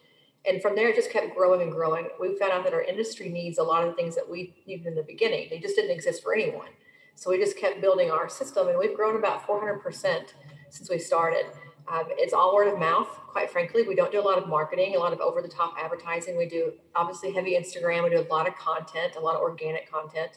And 0.47 0.61
from 0.61 0.73
there, 0.73 0.87
it 0.87 0.95
just 0.95 1.11
kept 1.11 1.35
growing 1.35 1.61
and 1.61 1.69
growing. 1.69 2.07
We 2.17 2.33
found 2.37 2.53
out 2.53 2.63
that 2.63 2.73
our 2.73 2.81
industry 2.81 3.27
needs 3.27 3.57
a 3.57 3.63
lot 3.63 3.83
of 3.83 3.89
the 3.89 3.95
things 3.97 4.15
that 4.15 4.29
we 4.29 4.55
needed 4.65 4.85
in 4.85 4.95
the 4.95 5.03
beginning. 5.03 5.47
They 5.49 5.59
just 5.59 5.75
didn't 5.75 5.91
exist 5.91 6.23
for 6.23 6.33
anyone. 6.33 6.69
So 7.15 7.29
we 7.29 7.37
just 7.37 7.57
kept 7.57 7.81
building 7.81 8.09
our 8.09 8.29
system, 8.29 8.69
and 8.69 8.79
we've 8.79 8.95
grown 8.95 9.17
about 9.17 9.45
400% 9.45 10.31
since 10.69 10.89
we 10.89 10.97
started. 10.97 11.45
Um, 11.89 12.05
it's 12.11 12.31
all 12.31 12.55
word 12.55 12.69
of 12.69 12.79
mouth, 12.79 13.09
quite 13.27 13.51
frankly. 13.51 13.83
We 13.83 13.93
don't 13.93 14.13
do 14.13 14.21
a 14.21 14.23
lot 14.23 14.37
of 14.37 14.47
marketing, 14.47 14.95
a 14.95 14.99
lot 14.99 15.11
of 15.11 15.19
over 15.19 15.41
the 15.41 15.49
top 15.49 15.75
advertising. 15.77 16.37
We 16.37 16.47
do 16.47 16.71
obviously 16.95 17.33
heavy 17.33 17.57
Instagram. 17.59 18.05
We 18.05 18.11
do 18.11 18.21
a 18.21 18.31
lot 18.33 18.47
of 18.47 18.55
content, 18.55 19.17
a 19.17 19.19
lot 19.19 19.35
of 19.35 19.41
organic 19.41 19.91
content. 19.91 20.31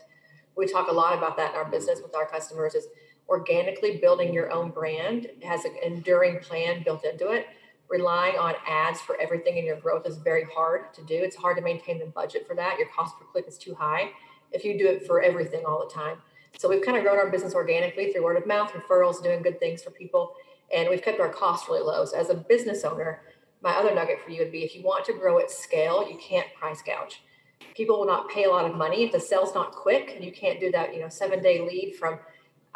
We 0.57 0.67
talk 0.67 0.89
a 0.89 0.93
lot 0.93 1.17
about 1.17 1.37
that 1.37 1.53
in 1.53 1.57
our 1.57 1.65
business 1.65 2.01
with 2.03 2.17
our 2.17 2.27
customers 2.27 2.75
is 2.75 2.89
organically 3.29 3.99
building 3.99 4.33
your 4.33 4.51
own 4.51 4.71
brand 4.71 5.29
has 5.43 5.65
an 5.65 5.77
enduring 5.85 6.41
plan 6.41 6.83
built 6.83 7.05
into 7.05 7.31
it. 7.31 7.47
Relying 7.89 8.39
on 8.39 8.55
ads 8.67 9.01
for 9.01 9.19
everything 9.21 9.57
in 9.57 9.65
your 9.65 9.77
growth 9.77 10.07
is 10.07 10.17
very 10.19 10.45
hard 10.45 10.93
to 10.95 11.03
do. 11.05 11.15
It's 11.15 11.37
hard 11.37 11.57
to 11.57 11.63
maintain 11.63 11.99
the 11.99 12.07
budget 12.07 12.47
for 12.47 12.55
that. 12.57 12.79
Your 12.79 12.89
cost 12.89 13.19
per 13.19 13.25
click 13.25 13.47
is 13.49 13.59
too 13.59 13.75
high 13.75 14.11
if 14.53 14.65
you 14.65 14.79
do 14.79 14.87
it 14.87 15.07
for 15.07 15.23
everything 15.23 15.65
all 15.67 15.87
the 15.87 15.93
time. 15.93 16.19
So 16.57 16.69
we've 16.69 16.83
kind 16.83 16.97
of 16.97 17.03
grown 17.03 17.19
our 17.19 17.31
business 17.31 17.55
organically 17.55 18.13
through 18.13 18.25
word 18.25 18.37
of 18.37 18.47
mouth, 18.47 18.73
referrals, 18.73 19.23
doing 19.23 19.43
good 19.43 19.61
things 19.61 19.83
for 19.83 19.91
people, 19.91 20.35
and 20.75 20.89
we've 20.89 21.03
kept 21.03 21.21
our 21.21 21.29
costs 21.29 21.69
really 21.69 21.83
low. 21.83 22.05
So 22.05 22.19
as 22.19 22.31
a 22.31 22.35
business 22.35 22.85
owner, 22.85 23.23
my 23.63 23.73
other 23.73 23.95
nugget 23.95 24.21
for 24.25 24.31
you 24.31 24.43
would 24.43 24.53
be 24.53 24.65
if 24.65 24.75
you 24.75 24.83
want 24.83 25.05
to 25.07 25.13
grow 25.13 25.39
at 25.39 25.51
scale, 25.51 26.09
you 26.09 26.19
can't 26.19 26.47
price 26.55 26.83
gouge. 26.83 27.23
People 27.75 27.99
will 27.99 28.07
not 28.07 28.29
pay 28.29 28.45
a 28.45 28.51
lot 28.51 28.69
of 28.69 28.77
money 28.77 29.05
if 29.05 29.13
the 29.13 29.21
sale's 29.21 29.55
not 29.55 29.73
quick, 29.73 30.13
and 30.15 30.25
you 30.25 30.33
can't 30.33 30.61
do 30.61 30.71
that. 30.73 30.95
You 30.95 31.01
know, 31.01 31.09
seven 31.09 31.43
day 31.43 31.61
lead 31.61 31.97
from 31.99 32.19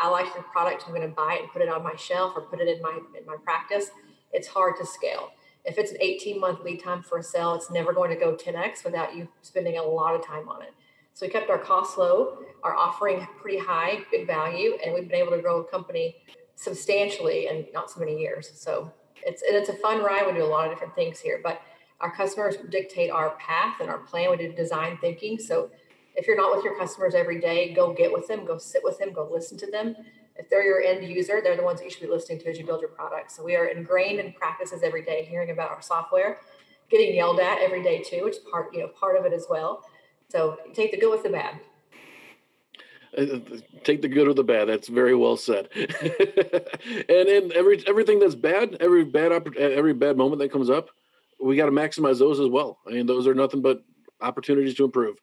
I 0.03 0.09
like 0.09 0.35
your 0.35 0.43
product, 0.43 0.83
I'm 0.87 0.95
going 0.95 1.09
to 1.09 1.15
buy 1.15 1.37
it 1.39 1.43
and 1.43 1.53
put 1.53 1.63
it 1.63 1.69
on 1.69 1.83
my 1.85 1.95
shelf 1.95 2.33
or 2.35 2.43
put 2.43 2.61
it 2.61 2.67
in 2.67 2.83
my 2.83 2.99
in 3.17 3.25
my 3.25 3.37
practice. 3.43 3.91
It's 4.33 4.49
hard 4.49 4.75
to 4.81 4.87
scale. 4.87 5.31
If 5.65 5.79
it's 5.79 5.93
an 5.93 5.99
18 6.01 6.41
month 6.41 6.61
lead 6.65 6.83
time 6.83 7.03
for 7.03 7.19
a 7.19 7.23
sale, 7.23 7.55
it's 7.55 7.71
never 7.71 7.93
going 7.93 8.11
to 8.11 8.17
go 8.17 8.35
10x 8.35 8.85
without 8.85 9.15
you 9.15 9.29
spending 9.43 9.79
a 9.79 9.83
lot 9.83 10.17
of 10.17 10.27
time 10.27 10.49
on 10.49 10.63
it. 10.63 10.75
So 11.15 11.27
we 11.27 11.31
kept 11.31 11.51
our 11.51 11.59
costs 11.59 11.97
low, 11.97 12.39
our 12.65 12.75
offering 12.75 13.27
pretty 13.41 13.59
high, 13.59 13.99
good 14.11 14.27
value, 14.27 14.77
and 14.85 14.93
we've 14.93 15.09
been 15.09 15.21
able 15.21 15.37
to 15.37 15.43
grow 15.43 15.61
a 15.61 15.65
company 15.65 16.17
substantially 16.57 17.47
in 17.47 17.67
not 17.73 17.89
so 17.91 18.01
many 18.01 18.19
years. 18.19 18.51
So 18.55 18.93
it's 19.25 19.43
it's 19.45 19.69
a 19.69 19.75
fun 19.75 20.03
ride. 20.03 20.27
We 20.27 20.33
do 20.33 20.45
a 20.45 20.47
lot 20.47 20.67
of 20.67 20.73
different 20.73 20.97
things 20.97 21.21
here, 21.21 21.41
but 21.43 21.61
our 22.01 22.13
customers 22.13 22.57
dictate 22.71 23.11
our 23.11 23.37
path 23.37 23.77
and 23.81 23.89
our 23.89 23.99
plan. 23.99 24.31
We 24.33 24.37
do 24.37 24.53
design 24.53 24.99
thinking. 25.01 25.39
So 25.39 25.71
if 26.15 26.27
you're 26.27 26.37
not 26.37 26.55
with 26.55 26.65
your 26.65 26.79
customers 26.79 27.15
every 27.15 27.41
day, 27.41 27.73
go 27.73 27.93
get 27.93 28.13
with 28.13 28.29
them, 28.29 28.45
go 28.45 28.59
sit 28.59 28.83
with 28.85 28.99
them, 28.99 29.13
go 29.13 29.29
listen 29.31 29.57
to 29.59 29.71
them. 29.71 29.97
If 30.37 30.49
they're 30.49 30.65
your 30.65 30.83
end 30.83 31.07
user, 31.07 31.41
they're 31.43 31.57
the 31.57 31.63
ones 31.63 31.81
that 31.81 31.85
you 31.85 31.91
should 31.91 32.03
be 32.03 32.09
listening 32.09 32.39
to 32.41 32.49
as 32.49 32.59
you 32.59 32.65
build 32.65 32.81
your 32.81 32.91
product. 32.91 33.33
So 33.33 33.43
we 33.43 33.57
are 33.57 33.67
ingrained 33.67 34.19
in 34.21 34.33
practices 34.33 34.83
every 34.83 35.05
day, 35.05 35.25
hearing 35.25 35.51
about 35.51 35.71
our 35.71 35.83
software, 35.83 36.39
getting 36.91 37.15
yelled 37.15 37.41
at 37.41 37.61
every 37.61 37.83
day 37.83 38.03
too, 38.03 38.25
which 38.25 38.37
is 38.37 38.41
part, 38.51 38.73
you 38.73 38.81
know, 38.81 38.89
part 38.89 39.17
of 39.17 39.25
it 39.25 39.33
as 39.33 39.47
well. 39.49 39.85
So 40.29 40.59
take 40.75 40.91
the 40.91 40.99
good 40.99 41.11
with 41.11 41.23
the 41.23 41.31
bad. 41.31 41.61
Uh, 43.17 43.39
take 43.85 44.01
the 44.01 44.09
good 44.09 44.27
or 44.27 44.33
the 44.33 44.43
bad. 44.43 44.69
That's 44.69 44.89
very 44.89 45.15
well 45.15 45.37
said. 45.37 45.69
and 45.75 47.29
in 47.29 47.53
every 47.55 47.87
everything 47.87 48.19
that's 48.19 48.35
bad, 48.35 48.79
every 48.81 49.05
bad 49.05 49.33
every 49.59 49.93
bad 49.93 50.17
moment 50.17 50.41
that 50.41 50.51
comes 50.51 50.71
up, 50.71 50.89
we 51.39 51.57
got 51.57 51.67
to 51.67 51.73
maximize 51.73 52.19
those 52.19 52.41
as 52.41 52.49
well. 52.49 52.79
I 52.87 52.93
mean, 52.93 53.05
those 53.05 53.27
are 53.27 53.35
nothing 53.35 53.61
but 53.61 53.85
opportunities 54.23 54.75
to 54.77 54.85
improve. 54.85 55.17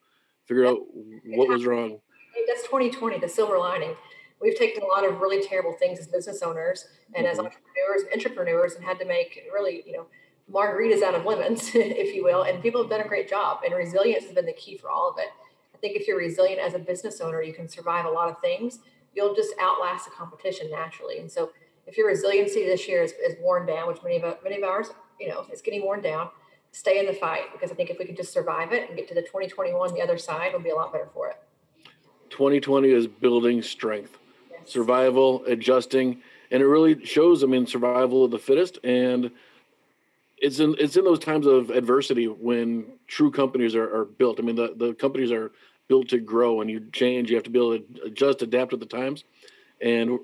Figure 0.49 0.65
out 0.65 0.79
what 1.27 1.47
was 1.47 1.63
wrong. 1.63 1.99
That's 2.47 2.63
2020, 2.63 3.19
the 3.19 3.29
silver 3.29 3.59
lining. 3.59 3.95
We've 4.41 4.57
taken 4.57 4.81
a 4.81 4.87
lot 4.87 5.07
of 5.07 5.21
really 5.21 5.45
terrible 5.45 5.73
things 5.73 5.99
as 5.99 6.07
business 6.07 6.41
owners 6.41 6.87
and 7.13 7.27
mm-hmm. 7.27 7.31
as 7.31 7.37
entrepreneurs, 7.37 8.01
entrepreneurs, 8.11 8.73
and 8.73 8.83
had 8.83 8.97
to 8.97 9.05
make 9.05 9.43
really, 9.53 9.83
you 9.85 9.93
know, 9.93 10.07
margaritas 10.51 11.03
out 11.03 11.13
of 11.13 11.23
lemons, 11.23 11.69
if 11.75 12.15
you 12.15 12.23
will. 12.23 12.41
And 12.41 12.63
people 12.63 12.81
have 12.81 12.89
done 12.89 13.01
a 13.01 13.07
great 13.07 13.29
job. 13.29 13.59
And 13.63 13.75
resilience 13.75 14.25
has 14.25 14.33
been 14.33 14.47
the 14.47 14.53
key 14.53 14.75
for 14.75 14.89
all 14.89 15.07
of 15.07 15.19
it. 15.19 15.27
I 15.75 15.77
think 15.77 15.95
if 15.95 16.07
you're 16.07 16.17
resilient 16.17 16.59
as 16.59 16.73
a 16.73 16.79
business 16.79 17.21
owner, 17.21 17.43
you 17.43 17.53
can 17.53 17.69
survive 17.69 18.05
a 18.05 18.09
lot 18.09 18.27
of 18.27 18.41
things. 18.41 18.79
You'll 19.13 19.35
just 19.35 19.53
outlast 19.61 20.05
the 20.05 20.11
competition 20.17 20.71
naturally. 20.71 21.19
And 21.19 21.31
so 21.31 21.51
if 21.85 21.95
your 21.95 22.07
resiliency 22.07 22.65
this 22.65 22.87
year 22.87 23.03
is, 23.03 23.11
is 23.11 23.35
worn 23.39 23.67
down, 23.67 23.87
which 23.87 24.01
many 24.01 24.19
of 24.19 24.43
many 24.43 24.57
of 24.57 24.63
ours, 24.63 24.87
you 25.19 25.27
know, 25.27 25.45
is 25.53 25.61
getting 25.61 25.83
worn 25.83 26.01
down, 26.01 26.29
stay 26.71 26.99
in 26.99 27.05
the 27.05 27.13
fight 27.13 27.51
because 27.51 27.71
I 27.71 27.75
think 27.75 27.89
if 27.89 27.99
we 27.99 28.05
can 28.05 28.15
just 28.15 28.31
survive 28.31 28.71
it 28.71 28.87
and 28.89 28.97
get 28.97 29.07
to 29.09 29.15
the 29.15 29.21
2021 29.21 29.93
the 29.93 30.01
other 30.01 30.17
side, 30.17 30.49
it'll 30.49 30.59
be 30.59 30.69
a 30.69 30.75
lot 30.75 30.91
better 30.91 31.09
for 31.13 31.29
it. 31.29 31.37
2020 32.29 32.91
is 32.91 33.07
building 33.07 33.61
strength, 33.61 34.17
yes. 34.51 34.61
survival, 34.65 35.43
adjusting, 35.45 36.21
and 36.51 36.61
it 36.61 36.67
really 36.67 37.03
shows. 37.05 37.43
I 37.43 37.47
mean, 37.47 37.65
survival 37.65 38.23
of 38.25 38.31
the 38.31 38.37
fittest, 38.37 38.77
and 38.83 39.31
it's 40.37 40.59
in 40.59 40.75
it's 40.79 40.95
in 40.95 41.03
those 41.03 41.19
times 41.19 41.47
of 41.47 41.69
adversity 41.71 42.27
when 42.27 42.85
true 43.07 43.31
companies 43.31 43.75
are, 43.75 43.93
are 43.93 44.05
built. 44.05 44.39
I 44.39 44.43
mean, 44.43 44.55
the, 44.55 44.73
the 44.77 44.93
companies 44.93 45.31
are 45.31 45.51
built 45.87 46.07
to 46.09 46.19
grow 46.19 46.61
and 46.61 46.69
you 46.69 46.87
change. 46.93 47.29
You 47.29 47.35
have 47.35 47.43
to 47.43 47.49
be 47.49 47.59
able 47.59 47.79
to 47.79 48.03
adjust, 48.05 48.41
adapt 48.41 48.71
with 48.71 48.79
the 48.79 48.85
times. 48.85 49.25
And 49.81 50.19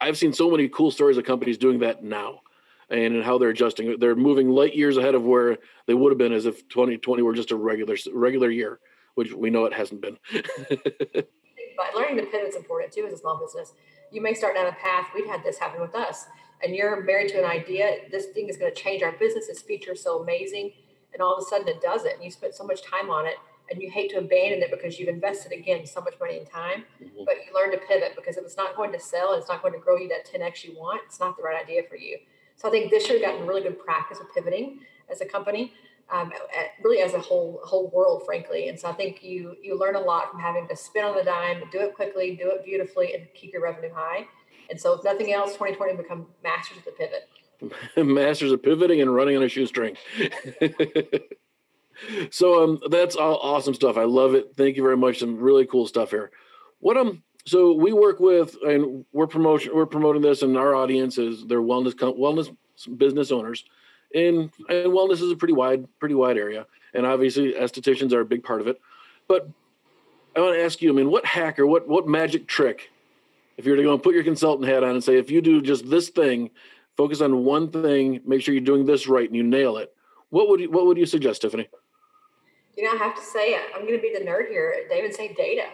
I've 0.00 0.18
seen 0.18 0.32
so 0.32 0.50
many 0.50 0.68
cool 0.68 0.90
stories 0.90 1.16
of 1.16 1.24
companies 1.24 1.58
doing 1.58 1.80
that 1.80 2.04
now 2.04 2.42
and 2.90 3.22
how 3.22 3.38
they're 3.38 3.50
adjusting. 3.50 3.96
They're 3.98 4.16
moving 4.16 4.48
light 4.48 4.74
years 4.74 4.96
ahead 4.96 5.14
of 5.14 5.24
where 5.24 5.58
they 5.86 5.94
would 5.94 6.12
have 6.12 6.18
been 6.18 6.32
as 6.32 6.46
if 6.46 6.68
2020 6.68 7.22
were 7.22 7.34
just 7.34 7.50
a 7.50 7.56
regular 7.56 7.96
regular 8.12 8.50
year, 8.50 8.80
which 9.14 9.32
we 9.32 9.50
know 9.50 9.64
it 9.64 9.72
hasn't 9.72 10.00
been. 10.00 10.18
but 10.32 11.94
learning 11.94 12.16
to 12.16 12.26
pivot 12.26 12.48
is 12.48 12.56
important 12.56 12.92
too 12.92 13.04
as 13.06 13.12
a 13.12 13.18
small 13.18 13.38
business. 13.38 13.74
You 14.12 14.22
may 14.22 14.34
start 14.34 14.54
down 14.54 14.66
a 14.66 14.72
path. 14.72 15.08
We've 15.14 15.26
had 15.26 15.42
this 15.42 15.58
happen 15.58 15.80
with 15.80 15.94
us 15.94 16.26
and 16.62 16.74
you're 16.74 17.02
married 17.02 17.28
to 17.30 17.38
an 17.38 17.44
idea, 17.44 17.96
this 18.10 18.26
thing 18.26 18.48
is 18.48 18.56
going 18.56 18.72
to 18.72 18.80
change 18.80 19.02
our 19.02 19.12
business. 19.12 19.46
This 19.46 19.62
feature 19.62 19.92
is 19.92 20.02
so 20.02 20.22
amazing. 20.22 20.72
And 21.12 21.22
all 21.22 21.36
of 21.36 21.42
a 21.42 21.46
sudden 21.46 21.68
it 21.68 21.80
does 21.80 22.04
it. 22.04 22.14
And 22.14 22.24
you 22.24 22.30
spent 22.30 22.54
so 22.54 22.64
much 22.64 22.82
time 22.82 23.10
on 23.10 23.26
it 23.26 23.36
and 23.70 23.82
you 23.82 23.90
hate 23.90 24.10
to 24.10 24.18
abandon 24.18 24.62
it 24.62 24.70
because 24.70 24.98
you've 24.98 25.08
invested 25.08 25.52
again 25.52 25.84
so 25.86 26.00
much 26.00 26.14
money 26.20 26.38
and 26.38 26.48
time, 26.48 26.84
mm-hmm. 27.02 27.24
but 27.24 27.34
you 27.34 27.54
learn 27.54 27.72
to 27.72 27.78
pivot 27.78 28.12
because 28.16 28.36
if 28.36 28.44
it's 28.44 28.56
not 28.56 28.76
going 28.76 28.92
to 28.92 29.00
sell, 29.00 29.34
it's 29.34 29.48
not 29.48 29.60
going 29.60 29.74
to 29.74 29.80
grow 29.80 29.96
you 29.96 30.08
that 30.08 30.26
10x 30.26 30.64
you 30.64 30.74
want, 30.78 31.00
it's 31.06 31.20
not 31.20 31.36
the 31.36 31.42
right 31.42 31.62
idea 31.62 31.82
for 31.88 31.96
you. 31.96 32.16
So 32.56 32.68
I 32.68 32.70
think 32.70 32.90
this 32.90 33.08
year 33.08 33.18
we've 33.18 33.26
gotten 33.26 33.46
really 33.46 33.62
good 33.62 33.78
practice 33.78 34.18
of 34.18 34.32
pivoting 34.34 34.80
as 35.10 35.20
a 35.20 35.26
company, 35.26 35.72
um, 36.10 36.32
really 36.82 37.02
as 37.02 37.14
a 37.14 37.20
whole 37.20 37.60
whole 37.64 37.90
world, 37.90 38.22
frankly. 38.24 38.68
And 38.68 38.78
so 38.78 38.88
I 38.88 38.92
think 38.92 39.22
you 39.22 39.56
you 39.62 39.78
learn 39.78 39.94
a 39.94 40.00
lot 40.00 40.30
from 40.30 40.40
having 40.40 40.66
to 40.68 40.76
spin 40.76 41.04
on 41.04 41.16
the 41.16 41.22
dime, 41.22 41.62
do 41.70 41.80
it 41.80 41.94
quickly, 41.94 42.36
do 42.36 42.50
it 42.50 42.64
beautifully, 42.64 43.14
and 43.14 43.26
keep 43.34 43.52
your 43.52 43.62
revenue 43.62 43.92
high. 43.94 44.26
And 44.68 44.80
so, 44.80 44.94
if 44.94 45.04
nothing 45.04 45.32
else, 45.32 45.52
2020 45.52 45.96
become 45.96 46.26
masters 46.42 46.78
of 46.78 46.84
the 46.84 46.90
pivot. 46.92 47.28
masters 47.96 48.52
of 48.52 48.62
pivoting 48.62 49.00
and 49.00 49.14
running 49.14 49.36
on 49.36 49.42
a 49.42 49.48
shoestring. 49.48 49.96
so 52.30 52.64
um, 52.64 52.80
that's 52.90 53.16
all 53.16 53.36
awesome 53.36 53.74
stuff. 53.74 53.96
I 53.96 54.04
love 54.04 54.34
it. 54.34 54.52
Thank 54.56 54.76
you 54.76 54.82
very 54.82 54.96
much. 54.96 55.20
Some 55.20 55.38
really 55.38 55.66
cool 55.66 55.86
stuff 55.86 56.10
here. 56.10 56.30
What 56.78 56.96
um 56.96 57.22
so 57.46 57.72
we 57.72 57.92
work 57.92 58.20
with 58.20 58.56
and 58.62 59.04
we're 59.12 59.26
promotion 59.26 59.74
we're 59.74 59.86
promoting 59.86 60.22
this 60.22 60.42
and 60.42 60.56
our 60.56 60.74
audience 60.74 61.18
is 61.18 61.46
their 61.46 61.60
wellness 61.60 61.94
wellness 61.94 62.54
business 62.98 63.30
owners 63.32 63.64
and 64.14 64.50
and 64.68 64.92
wellness 64.92 65.22
is 65.22 65.30
a 65.30 65.36
pretty 65.36 65.54
wide 65.54 65.86
pretty 65.98 66.14
wide 66.14 66.36
area, 66.36 66.66
and 66.94 67.06
obviously 67.06 67.52
estheticians 67.52 68.12
are 68.12 68.20
a 68.20 68.24
big 68.24 68.42
part 68.42 68.60
of 68.60 68.66
it. 68.66 68.80
But 69.28 69.48
I 70.34 70.40
want 70.40 70.54
to 70.54 70.64
ask 70.64 70.80
you, 70.82 70.90
I 70.90 70.96
mean, 70.96 71.10
what 71.10 71.24
hack 71.24 71.58
or 71.58 71.66
what 71.66 71.88
what 71.88 72.06
magic 72.06 72.46
trick, 72.46 72.90
if 73.56 73.64
you 73.64 73.72
were 73.72 73.76
to 73.76 73.82
go 73.82 73.92
and 73.92 74.02
put 74.02 74.14
your 74.14 74.24
consultant 74.24 74.68
hat 74.68 74.82
on 74.82 74.90
and 74.90 75.04
say, 75.04 75.16
if 75.16 75.30
you 75.30 75.40
do 75.40 75.60
just 75.60 75.88
this 75.88 76.08
thing, 76.08 76.50
focus 76.96 77.20
on 77.20 77.44
one 77.44 77.70
thing, 77.70 78.20
make 78.24 78.42
sure 78.42 78.54
you're 78.54 78.64
doing 78.64 78.86
this 78.86 79.06
right, 79.06 79.28
and 79.28 79.36
you 79.36 79.42
nail 79.42 79.76
it, 79.76 79.94
what 80.30 80.48
would 80.48 80.60
you, 80.60 80.70
what 80.70 80.86
would 80.86 80.98
you 80.98 81.06
suggest, 81.06 81.42
Tiffany? 81.42 81.68
You 82.76 82.84
know, 82.84 82.92
I 82.92 82.96
have 82.96 83.16
to 83.16 83.22
say, 83.22 83.58
I'm 83.74 83.82
going 83.82 83.94
to 83.94 84.02
be 84.02 84.14
the 84.16 84.24
nerd 84.24 84.48
here. 84.48 84.74
David 84.90 85.14
say 85.14 85.32
data. 85.32 85.64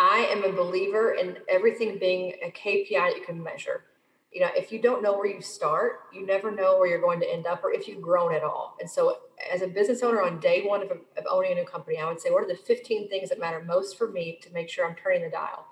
I 0.00 0.20
am 0.30 0.44
a 0.44 0.50
believer 0.50 1.12
in 1.12 1.36
everything 1.46 1.98
being 1.98 2.32
a 2.42 2.50
KPI 2.50 2.88
that 2.90 3.16
you 3.16 3.22
can 3.22 3.42
measure. 3.42 3.84
You 4.32 4.40
know, 4.40 4.48
if 4.56 4.72
you 4.72 4.80
don't 4.80 5.02
know 5.02 5.12
where 5.12 5.26
you 5.26 5.42
start, 5.42 6.04
you 6.10 6.24
never 6.24 6.50
know 6.50 6.78
where 6.78 6.88
you're 6.88 7.02
going 7.02 7.20
to 7.20 7.30
end 7.30 7.46
up 7.46 7.62
or 7.62 7.70
if 7.70 7.86
you've 7.86 8.00
grown 8.00 8.34
at 8.34 8.42
all. 8.42 8.78
And 8.80 8.88
so, 8.88 9.18
as 9.52 9.60
a 9.60 9.66
business 9.66 10.02
owner 10.02 10.22
on 10.22 10.40
day 10.40 10.62
one 10.62 10.82
of, 10.82 10.90
of 10.90 11.24
owning 11.30 11.52
a 11.52 11.56
new 11.56 11.66
company, 11.66 11.98
I 11.98 12.08
would 12.08 12.18
say, 12.18 12.30
what 12.30 12.42
are 12.42 12.48
the 12.48 12.56
15 12.56 13.10
things 13.10 13.28
that 13.28 13.38
matter 13.38 13.62
most 13.62 13.98
for 13.98 14.10
me 14.10 14.38
to 14.40 14.50
make 14.54 14.70
sure 14.70 14.88
I'm 14.88 14.94
turning 14.94 15.20
the 15.22 15.28
dial? 15.28 15.66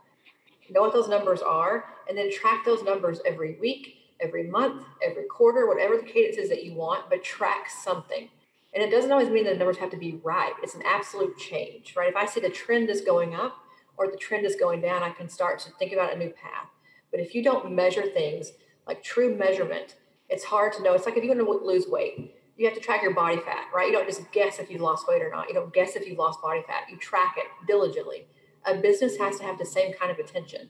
Know 0.68 0.82
what 0.82 0.92
those 0.92 1.08
numbers 1.08 1.40
are, 1.40 1.87
and 2.06 2.18
then 2.18 2.30
track 2.30 2.66
those 2.66 2.82
numbers 2.82 3.20
every 3.25 3.54
week, 3.58 3.94
every 4.20 4.42
month, 4.42 4.85
every 5.02 5.25
quarter, 5.25 5.66
whatever 5.66 5.97
the 5.97 6.02
cadence 6.02 6.37
is 6.37 6.50
that 6.50 6.64
you 6.64 6.75
want, 6.75 7.08
but 7.08 7.25
track 7.25 7.70
something. 7.70 8.28
And 8.75 8.85
it 8.85 8.90
doesn't 8.90 9.11
always 9.11 9.30
mean 9.30 9.44
the 9.44 9.54
numbers 9.54 9.78
have 9.78 9.90
to 9.92 9.97
be 9.97 10.20
right. 10.23 10.52
It's 10.62 10.75
an 10.75 10.82
absolute 10.85 11.38
change, 11.38 11.94
right? 11.97 12.11
If 12.11 12.16
I 12.16 12.26
see 12.26 12.40
the 12.40 12.50
trend 12.50 12.90
is 12.90 13.00
going 13.00 13.35
up 13.35 13.64
or 13.98 14.10
the 14.10 14.16
trend 14.16 14.46
is 14.46 14.56
going 14.56 14.80
down, 14.80 15.02
I 15.02 15.10
can 15.10 15.28
start 15.28 15.58
to 15.60 15.70
think 15.72 15.92
about 15.92 16.14
a 16.14 16.18
new 16.18 16.30
path. 16.30 16.68
But 17.10 17.20
if 17.20 17.34
you 17.34 17.42
don't 17.42 17.72
measure 17.72 18.02
things 18.02 18.52
like 18.86 19.02
true 19.02 19.36
measurement, 19.36 19.96
it's 20.28 20.44
hard 20.44 20.72
to 20.74 20.82
know. 20.82 20.94
It's 20.94 21.06
like 21.06 21.16
if 21.16 21.24
you 21.24 21.30
want 21.30 21.40
to 21.40 21.66
lose 21.66 21.86
weight, 21.86 22.34
you 22.56 22.66
have 22.66 22.74
to 22.74 22.80
track 22.80 23.02
your 23.02 23.14
body 23.14 23.38
fat, 23.38 23.66
right? 23.74 23.86
You 23.86 23.92
don't 23.92 24.06
just 24.06 24.30
guess 24.32 24.58
if 24.58 24.70
you 24.70 24.78
lost 24.78 25.06
weight 25.08 25.22
or 25.22 25.30
not. 25.30 25.48
You 25.48 25.54
don't 25.54 25.72
guess 25.72 25.96
if 25.96 26.06
you've 26.06 26.18
lost 26.18 26.42
body 26.42 26.62
fat. 26.66 26.84
You 26.90 26.96
track 26.96 27.34
it 27.36 27.46
diligently. 27.66 28.26
A 28.66 28.74
business 28.74 29.16
has 29.18 29.38
to 29.38 29.44
have 29.44 29.58
the 29.58 29.66
same 29.66 29.92
kind 29.92 30.10
of 30.10 30.18
attention. 30.18 30.62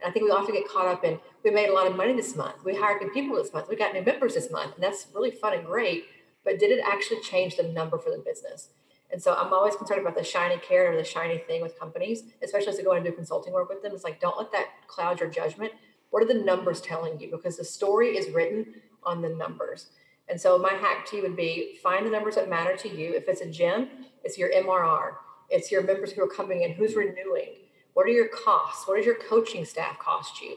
And 0.00 0.08
I 0.08 0.10
think 0.10 0.24
we 0.24 0.30
often 0.30 0.54
get 0.54 0.68
caught 0.68 0.86
up 0.86 1.04
in 1.04 1.18
we 1.44 1.50
made 1.50 1.68
a 1.68 1.74
lot 1.74 1.86
of 1.86 1.96
money 1.96 2.14
this 2.14 2.34
month. 2.34 2.64
We 2.64 2.74
hired 2.74 3.02
new 3.02 3.10
people 3.10 3.36
this 3.36 3.52
month. 3.52 3.68
We 3.68 3.76
got 3.76 3.92
new 3.92 4.02
members 4.02 4.34
this 4.34 4.50
month. 4.50 4.74
And 4.74 4.82
that's 4.82 5.06
really 5.14 5.30
fun 5.30 5.52
and 5.52 5.64
great 5.64 6.04
but 6.44 6.58
did 6.58 6.70
it 6.70 6.84
actually 6.84 7.20
change 7.20 7.56
the 7.56 7.62
number 7.64 7.98
for 7.98 8.10
the 8.10 8.22
business? 8.24 8.68
And 9.14 9.22
so 9.22 9.32
I'm 9.32 9.52
always 9.52 9.76
concerned 9.76 10.00
about 10.00 10.16
the 10.16 10.24
shiny 10.24 10.56
carrot 10.58 10.92
or 10.92 10.98
the 10.98 11.04
shiny 11.04 11.38
thing 11.38 11.62
with 11.62 11.78
companies, 11.78 12.24
especially 12.42 12.72
as 12.72 12.80
I 12.80 12.82
go 12.82 12.94
and 12.94 13.04
do 13.04 13.12
consulting 13.12 13.52
work 13.52 13.68
with 13.68 13.80
them. 13.80 13.92
It's 13.94 14.02
like, 14.02 14.20
don't 14.20 14.36
let 14.36 14.50
that 14.50 14.70
cloud 14.88 15.20
your 15.20 15.30
judgment. 15.30 15.72
What 16.10 16.24
are 16.24 16.26
the 16.26 16.42
numbers 16.42 16.80
telling 16.80 17.20
you? 17.20 17.30
Because 17.30 17.56
the 17.56 17.64
story 17.64 18.16
is 18.16 18.34
written 18.34 18.74
on 19.04 19.22
the 19.22 19.28
numbers. 19.28 19.86
And 20.28 20.40
so 20.40 20.58
my 20.58 20.72
hack 20.72 21.06
to 21.06 21.16
you 21.16 21.22
would 21.22 21.36
be 21.36 21.78
find 21.80 22.04
the 22.04 22.10
numbers 22.10 22.34
that 22.34 22.50
matter 22.50 22.76
to 22.76 22.88
you. 22.88 23.14
If 23.14 23.28
it's 23.28 23.40
a 23.40 23.48
gym, 23.48 23.88
it's 24.24 24.36
your 24.36 24.50
MRR. 24.50 25.12
It's 25.48 25.70
your 25.70 25.84
members 25.84 26.10
who 26.10 26.24
are 26.24 26.28
coming 26.28 26.62
in, 26.62 26.72
who's 26.72 26.96
renewing. 26.96 27.50
What 27.92 28.06
are 28.06 28.10
your 28.10 28.26
costs? 28.26 28.88
What 28.88 28.96
does 28.96 29.06
your 29.06 29.14
coaching 29.14 29.64
staff 29.64 29.96
cost 30.00 30.42
you? 30.42 30.56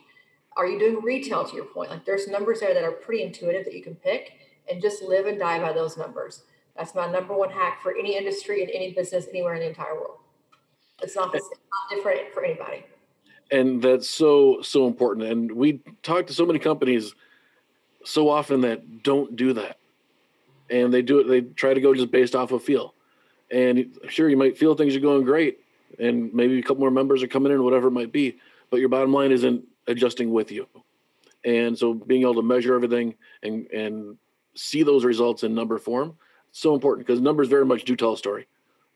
Are 0.56 0.66
you 0.66 0.80
doing 0.80 1.04
retail 1.04 1.46
to 1.46 1.56
your 1.56 1.66
point? 1.66 1.92
Like 1.92 2.06
there's 2.06 2.28
numbers 2.28 2.62
there 2.62 2.74
that 2.74 2.84
are 2.84 2.92
pretty 2.92 3.22
intuitive 3.22 3.66
that 3.66 3.76
you 3.76 3.84
can 3.84 3.94
pick 3.94 4.32
and 4.68 4.82
just 4.82 5.04
live 5.04 5.28
and 5.28 5.38
die 5.38 5.60
by 5.60 5.74
those 5.74 5.96
numbers. 5.96 6.42
That's 6.78 6.94
my 6.94 7.12
number 7.12 7.36
one 7.36 7.50
hack 7.50 7.82
for 7.82 7.92
any 7.98 8.16
industry 8.16 8.62
and 8.62 8.72
any 8.72 8.94
business 8.94 9.26
anywhere 9.30 9.56
in 9.56 9.62
the 9.62 9.68
entire 9.68 9.96
world. 9.96 10.20
It's 11.02 11.16
not, 11.16 11.34
it's 11.34 11.50
not 11.50 11.96
different 11.96 12.34
for 12.34 12.44
anybody. 12.44 12.86
And 13.52 13.82
that's 13.82 14.10
so, 14.10 14.62
so 14.62 14.88
important. 14.88 15.28
And 15.28 15.52
we 15.52 15.82
talk 16.04 16.28
to 16.28 16.34
so 16.34 16.46
many 16.46 16.60
companies 16.60 17.16
so 18.04 18.30
often 18.30 18.62
that 18.62 19.04
don't 19.04 19.36
do 19.36 19.54
that. 19.54 19.78
And 20.70 20.94
they 20.94 21.02
do 21.02 21.20
it, 21.20 21.28
they 21.28 21.42
try 21.42 21.74
to 21.74 21.82
go 21.82 21.94
just 21.94 22.12
based 22.12 22.36
off 22.36 22.52
of 22.52 22.64
feel. 22.64 22.94
And 23.50 23.98
sure, 24.10 24.30
you 24.30 24.38
might 24.38 24.58
feel 24.58 24.76
things 24.76 24.96
are 24.96 25.00
going 25.00 25.24
great 25.24 25.60
and 26.00 26.34
maybe 26.34 26.60
a 26.60 26.62
couple 26.62 26.82
more 26.82 26.92
members 26.92 27.24
are 27.24 27.28
coming 27.28 27.52
in, 27.52 27.64
whatever 27.64 27.88
it 27.88 27.92
might 27.92 28.12
be, 28.12 28.38
but 28.70 28.80
your 28.80 28.90
bottom 28.90 29.14
line 29.14 29.32
isn't 29.32 29.64
adjusting 29.88 30.32
with 30.32 30.52
you. 30.52 30.68
And 31.46 31.78
so 31.78 31.94
being 31.94 32.24
able 32.24 32.36
to 32.36 32.42
measure 32.42 32.76
everything 32.76 33.16
and, 33.44 33.68
and 33.72 34.18
see 34.56 34.84
those 34.84 35.06
results 35.06 35.44
in 35.44 35.56
number 35.56 35.78
form 35.78 36.18
so 36.60 36.74
important 36.74 37.06
because 37.06 37.22
numbers 37.22 37.48
very 37.48 37.66
much 37.66 37.84
do 37.84 37.96
tell 37.96 38.14
a 38.14 38.18
story. 38.18 38.48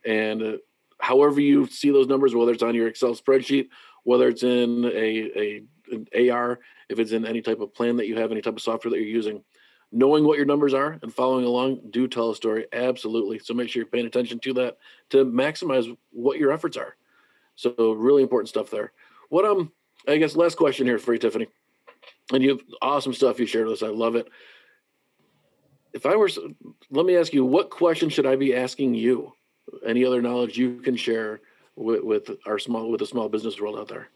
And 0.06 0.42
uh, 0.42 0.58
however 1.00 1.42
you 1.42 1.68
see 1.68 1.92
those 1.92 2.08
numbers 2.08 2.34
whether 2.34 2.52
it's 2.52 2.64
on 2.64 2.76
your 2.76 2.88
excel 2.88 3.16
spreadsheet 3.16 3.70
whether 4.04 4.28
it's 4.28 4.44
in 4.44 4.86
a, 4.86 5.40
a 5.40 5.64
an 5.92 6.30
ar 6.30 6.60
if 6.90 7.00
it's 7.00 7.12
in 7.12 7.26
any 7.26 7.42
type 7.42 7.60
of 7.60 7.74
plan 7.74 7.98
that 7.98 8.08
you 8.08 8.18
have 8.18 8.32
any 8.32 8.42
type 8.42 8.56
of 8.56 8.62
software 8.62 8.92
that 8.92 8.98
you're 8.98 9.06
using 9.06 9.44
knowing 9.92 10.24
what 10.24 10.38
your 10.38 10.46
numbers 10.46 10.74
are 10.74 10.98
and 11.02 11.14
following 11.14 11.46
along 11.46 11.82
do 11.90 12.08
tell 12.08 12.30
a 12.30 12.36
story 12.36 12.66
absolutely. 12.72 13.40
So 13.40 13.54
make 13.54 13.70
sure 13.70 13.82
you're 13.82 13.90
paying 13.90 14.06
attention 14.06 14.40
to 14.40 14.54
that 14.54 14.78
to 15.10 15.26
maximize 15.26 15.96
what 16.12 16.40
your 16.40 16.54
efforts 16.54 16.78
are. 16.78 16.96
So 17.56 17.92
really 17.92 18.24
important 18.24 18.48
stuff 18.48 18.70
there. 18.70 18.94
What 19.30 19.46
um 19.46 19.72
i 20.08 20.18
guess 20.18 20.36
last 20.36 20.56
question 20.56 20.88
here 20.88 20.98
for 20.98 21.14
you 21.14 21.20
tiffany. 21.20 21.48
And 22.32 22.42
you 22.42 22.50
have 22.50 22.62
awesome 22.82 23.14
stuff 23.14 23.40
you 23.40 23.46
shared 23.46 23.68
with 23.68 23.82
us. 23.82 23.84
I 23.84 23.92
love 23.92 24.16
it 24.16 24.30
if 25.94 26.06
I 26.06 26.16
were, 26.16 26.30
let 26.90 27.06
me 27.06 27.18
ask 27.18 27.34
you, 27.34 27.46
what 27.46 27.70
question 27.70 28.10
should 28.10 28.26
I 28.26 28.36
be 28.36 28.56
asking 28.56 28.94
you? 28.96 29.34
Any 29.86 30.06
other 30.06 30.22
knowledge 30.22 30.58
you 30.58 30.82
can 30.82 30.96
share 30.96 31.42
with, 31.76 32.04
with 32.04 32.30
our 32.46 32.60
small, 32.60 32.90
with 32.90 33.00
the 33.00 33.06
small 33.06 33.30
business 33.30 33.60
world 33.60 33.78
out 33.78 33.88
there? 33.88 34.10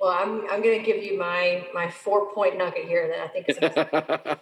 Well, 0.00 0.10
I'm, 0.10 0.42
I'm 0.50 0.62
going 0.62 0.78
to 0.78 0.84
give 0.84 1.02
you 1.02 1.18
my, 1.18 1.66
my 1.72 1.90
four 1.90 2.32
point 2.32 2.58
nugget 2.58 2.84
here 2.84 3.08
that 3.08 3.20
I 3.20 3.28
think 3.28 3.48
is, 3.48 3.58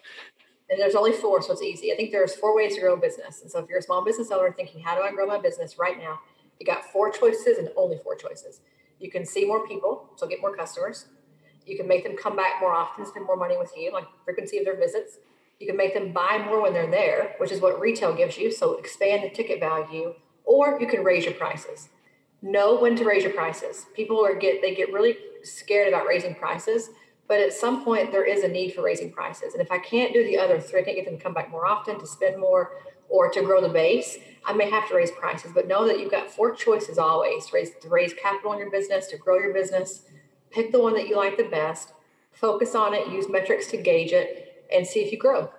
and 0.70 0.80
there's 0.80 0.94
only 0.94 1.12
four, 1.12 1.42
so 1.42 1.52
it's 1.52 1.62
easy. 1.62 1.92
I 1.92 1.96
think 1.96 2.10
there's 2.10 2.34
four 2.34 2.56
ways 2.56 2.74
to 2.74 2.80
grow 2.80 2.94
a 2.94 2.96
business. 2.96 3.42
And 3.42 3.50
so 3.50 3.58
if 3.60 3.68
you're 3.68 3.78
a 3.78 3.82
small 3.82 4.04
business 4.04 4.30
owner 4.30 4.52
thinking, 4.52 4.82
how 4.82 4.96
do 4.96 5.02
I 5.02 5.12
grow 5.12 5.26
my 5.26 5.38
business 5.38 5.78
right 5.78 5.98
now? 5.98 6.18
You 6.58 6.66
got 6.66 6.84
four 6.84 7.10
choices 7.10 7.58
and 7.58 7.68
only 7.76 7.98
four 7.98 8.16
choices. 8.16 8.60
You 8.98 9.10
can 9.10 9.26
see 9.26 9.44
more 9.44 9.66
people, 9.66 10.10
so 10.16 10.26
get 10.26 10.40
more 10.40 10.54
customers. 10.54 11.06
You 11.66 11.76
can 11.76 11.86
make 11.86 12.04
them 12.04 12.16
come 12.16 12.36
back 12.36 12.60
more 12.60 12.72
often, 12.72 13.06
spend 13.06 13.26
more 13.26 13.36
money 13.36 13.56
with 13.56 13.72
you, 13.76 13.92
like 13.92 14.04
frequency 14.24 14.58
of 14.58 14.64
their 14.64 14.76
visits. 14.76 15.18
You 15.62 15.68
can 15.68 15.76
make 15.76 15.94
them 15.94 16.10
buy 16.10 16.42
more 16.44 16.60
when 16.60 16.74
they're 16.74 16.90
there, 16.90 17.36
which 17.38 17.52
is 17.52 17.60
what 17.60 17.78
retail 17.78 18.12
gives 18.12 18.36
you. 18.36 18.50
So 18.50 18.78
expand 18.78 19.22
the 19.22 19.30
ticket 19.30 19.60
value, 19.60 20.12
or 20.44 20.76
you 20.80 20.88
can 20.88 21.04
raise 21.04 21.24
your 21.24 21.34
prices. 21.34 21.88
Know 22.42 22.80
when 22.80 22.96
to 22.96 23.04
raise 23.04 23.22
your 23.22 23.32
prices. 23.32 23.86
People 23.94 24.26
are 24.26 24.34
get 24.34 24.60
they 24.60 24.74
get 24.74 24.92
really 24.92 25.16
scared 25.44 25.86
about 25.86 26.08
raising 26.08 26.34
prices, 26.34 26.90
but 27.28 27.38
at 27.38 27.52
some 27.52 27.84
point 27.84 28.10
there 28.10 28.24
is 28.24 28.42
a 28.42 28.48
need 28.48 28.74
for 28.74 28.82
raising 28.82 29.12
prices. 29.12 29.54
And 29.54 29.62
if 29.62 29.70
I 29.70 29.78
can't 29.78 30.12
do 30.12 30.24
the 30.24 30.36
other 30.36 30.58
three, 30.58 30.80
I 30.80 30.82
can't 30.82 30.96
get 30.96 31.04
them 31.04 31.16
to 31.16 31.22
come 31.22 31.32
back 31.32 31.48
more 31.48 31.64
often, 31.64 31.96
to 32.00 32.08
spend 32.08 32.40
more, 32.40 32.72
or 33.08 33.30
to 33.30 33.40
grow 33.42 33.60
the 33.60 33.68
base, 33.68 34.18
I 34.44 34.54
may 34.54 34.68
have 34.68 34.88
to 34.88 34.96
raise 34.96 35.12
prices. 35.12 35.52
But 35.54 35.68
know 35.68 35.86
that 35.86 36.00
you've 36.00 36.10
got 36.10 36.28
four 36.28 36.56
choices 36.56 36.98
always 36.98 37.46
to 37.46 37.54
raise 37.54 37.70
to 37.82 37.88
raise 37.88 38.14
capital 38.14 38.52
in 38.52 38.58
your 38.58 38.70
business, 38.72 39.06
to 39.06 39.16
grow 39.16 39.38
your 39.38 39.54
business. 39.54 40.02
Pick 40.50 40.72
the 40.72 40.80
one 40.80 40.94
that 40.94 41.06
you 41.06 41.16
like 41.16 41.36
the 41.36 41.44
best. 41.44 41.92
Focus 42.32 42.74
on 42.74 42.94
it. 42.94 43.12
Use 43.12 43.28
metrics 43.28 43.68
to 43.68 43.76
gauge 43.76 44.10
it 44.10 44.51
and 44.74 44.86
see 44.86 45.00
if 45.00 45.12
you 45.12 45.18
grow. 45.18 45.50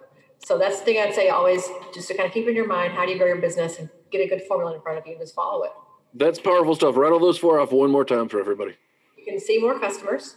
So 0.45 0.57
that's 0.57 0.79
the 0.79 0.85
thing 0.85 0.97
I'd 0.99 1.13
say 1.13 1.29
always 1.29 1.67
just 1.93 2.07
to 2.09 2.15
kind 2.15 2.27
of 2.27 2.33
keep 2.33 2.47
in 2.47 2.55
your 2.55 2.67
mind 2.67 2.93
how 2.93 3.05
do 3.05 3.11
you 3.11 3.17
grow 3.17 3.27
your 3.27 3.41
business 3.41 3.79
and 3.79 3.89
get 4.11 4.19
a 4.19 4.27
good 4.27 4.41
formula 4.43 4.75
in 4.75 4.81
front 4.81 4.97
of 4.97 5.05
you 5.05 5.13
and 5.13 5.21
just 5.21 5.33
follow 5.33 5.63
it. 5.63 5.71
That's 6.13 6.39
powerful 6.39 6.75
stuff. 6.75 6.95
Rattle 6.97 7.19
those 7.19 7.37
four 7.37 7.59
off 7.59 7.71
one 7.71 7.89
more 7.89 8.05
time 8.05 8.27
for 8.27 8.39
everybody. 8.39 8.75
You 9.17 9.25
can 9.25 9.39
see 9.39 9.57
more 9.57 9.79
customers. 9.79 10.35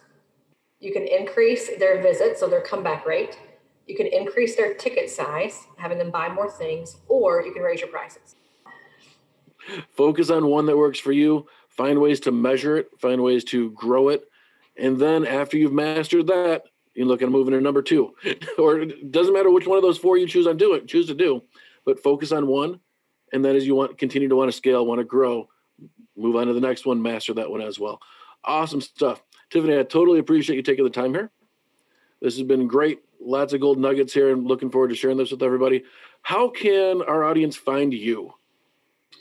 You 0.80 0.92
can 0.92 1.06
increase 1.06 1.76
their 1.78 2.00
visits, 2.02 2.40
so 2.40 2.48
their 2.48 2.60
comeback 2.60 3.06
rate. 3.06 3.38
You 3.86 3.96
can 3.96 4.06
increase 4.06 4.56
their 4.56 4.74
ticket 4.74 5.10
size, 5.10 5.66
having 5.78 5.98
them 5.98 6.10
buy 6.10 6.28
more 6.28 6.50
things, 6.50 6.96
or 7.08 7.42
you 7.42 7.52
can 7.52 7.62
raise 7.62 7.80
your 7.80 7.88
prices. 7.88 8.36
Focus 9.92 10.30
on 10.30 10.46
one 10.46 10.66
that 10.66 10.76
works 10.76 10.98
for 10.98 11.12
you. 11.12 11.46
Find 11.68 12.00
ways 12.00 12.20
to 12.20 12.32
measure 12.32 12.78
it, 12.78 12.88
find 12.98 13.22
ways 13.22 13.44
to 13.44 13.70
grow 13.72 14.08
it. 14.08 14.24
And 14.78 14.98
then 14.98 15.26
after 15.26 15.56
you've 15.56 15.72
mastered 15.72 16.26
that, 16.28 16.64
you 16.96 17.04
look 17.04 17.22
at 17.22 17.28
moving 17.28 17.52
to 17.52 17.60
number 17.60 17.82
two, 17.82 18.14
or 18.58 18.80
it 18.80 19.10
doesn't 19.12 19.34
matter 19.34 19.50
which 19.50 19.66
one 19.66 19.76
of 19.76 19.82
those 19.82 19.98
four 19.98 20.16
you 20.16 20.26
choose 20.26 20.46
on 20.46 20.56
do 20.56 20.74
it, 20.74 20.88
choose 20.88 21.06
to 21.06 21.14
do, 21.14 21.42
but 21.84 22.02
focus 22.02 22.32
on 22.32 22.46
one. 22.46 22.80
And 23.32 23.44
then 23.44 23.56
as 23.56 23.66
you 23.66 23.74
want 23.74 23.98
continue 23.98 24.28
to 24.28 24.36
want 24.36 24.50
to 24.50 24.56
scale, 24.56 24.86
want 24.86 25.00
to 25.00 25.04
grow, 25.04 25.48
move 26.16 26.36
on 26.36 26.46
to 26.46 26.52
the 26.52 26.60
next 26.60 26.86
one, 26.86 27.02
master 27.02 27.34
that 27.34 27.50
one 27.50 27.60
as 27.60 27.78
well. 27.78 28.00
Awesome 28.44 28.80
stuff. 28.80 29.22
Tiffany, 29.50 29.78
I 29.78 29.82
totally 29.82 30.18
appreciate 30.18 30.56
you 30.56 30.62
taking 30.62 30.84
the 30.84 30.90
time 30.90 31.12
here. 31.12 31.30
This 32.20 32.36
has 32.36 32.46
been 32.46 32.66
great. 32.66 33.00
Lots 33.20 33.52
of 33.52 33.60
gold 33.60 33.78
nuggets 33.78 34.14
here 34.14 34.32
and 34.32 34.46
looking 34.46 34.70
forward 34.70 34.88
to 34.88 34.94
sharing 34.94 35.16
this 35.16 35.30
with 35.30 35.42
everybody. 35.42 35.84
How 36.22 36.48
can 36.48 37.02
our 37.02 37.24
audience 37.24 37.56
find 37.56 37.92
you? 37.92 38.32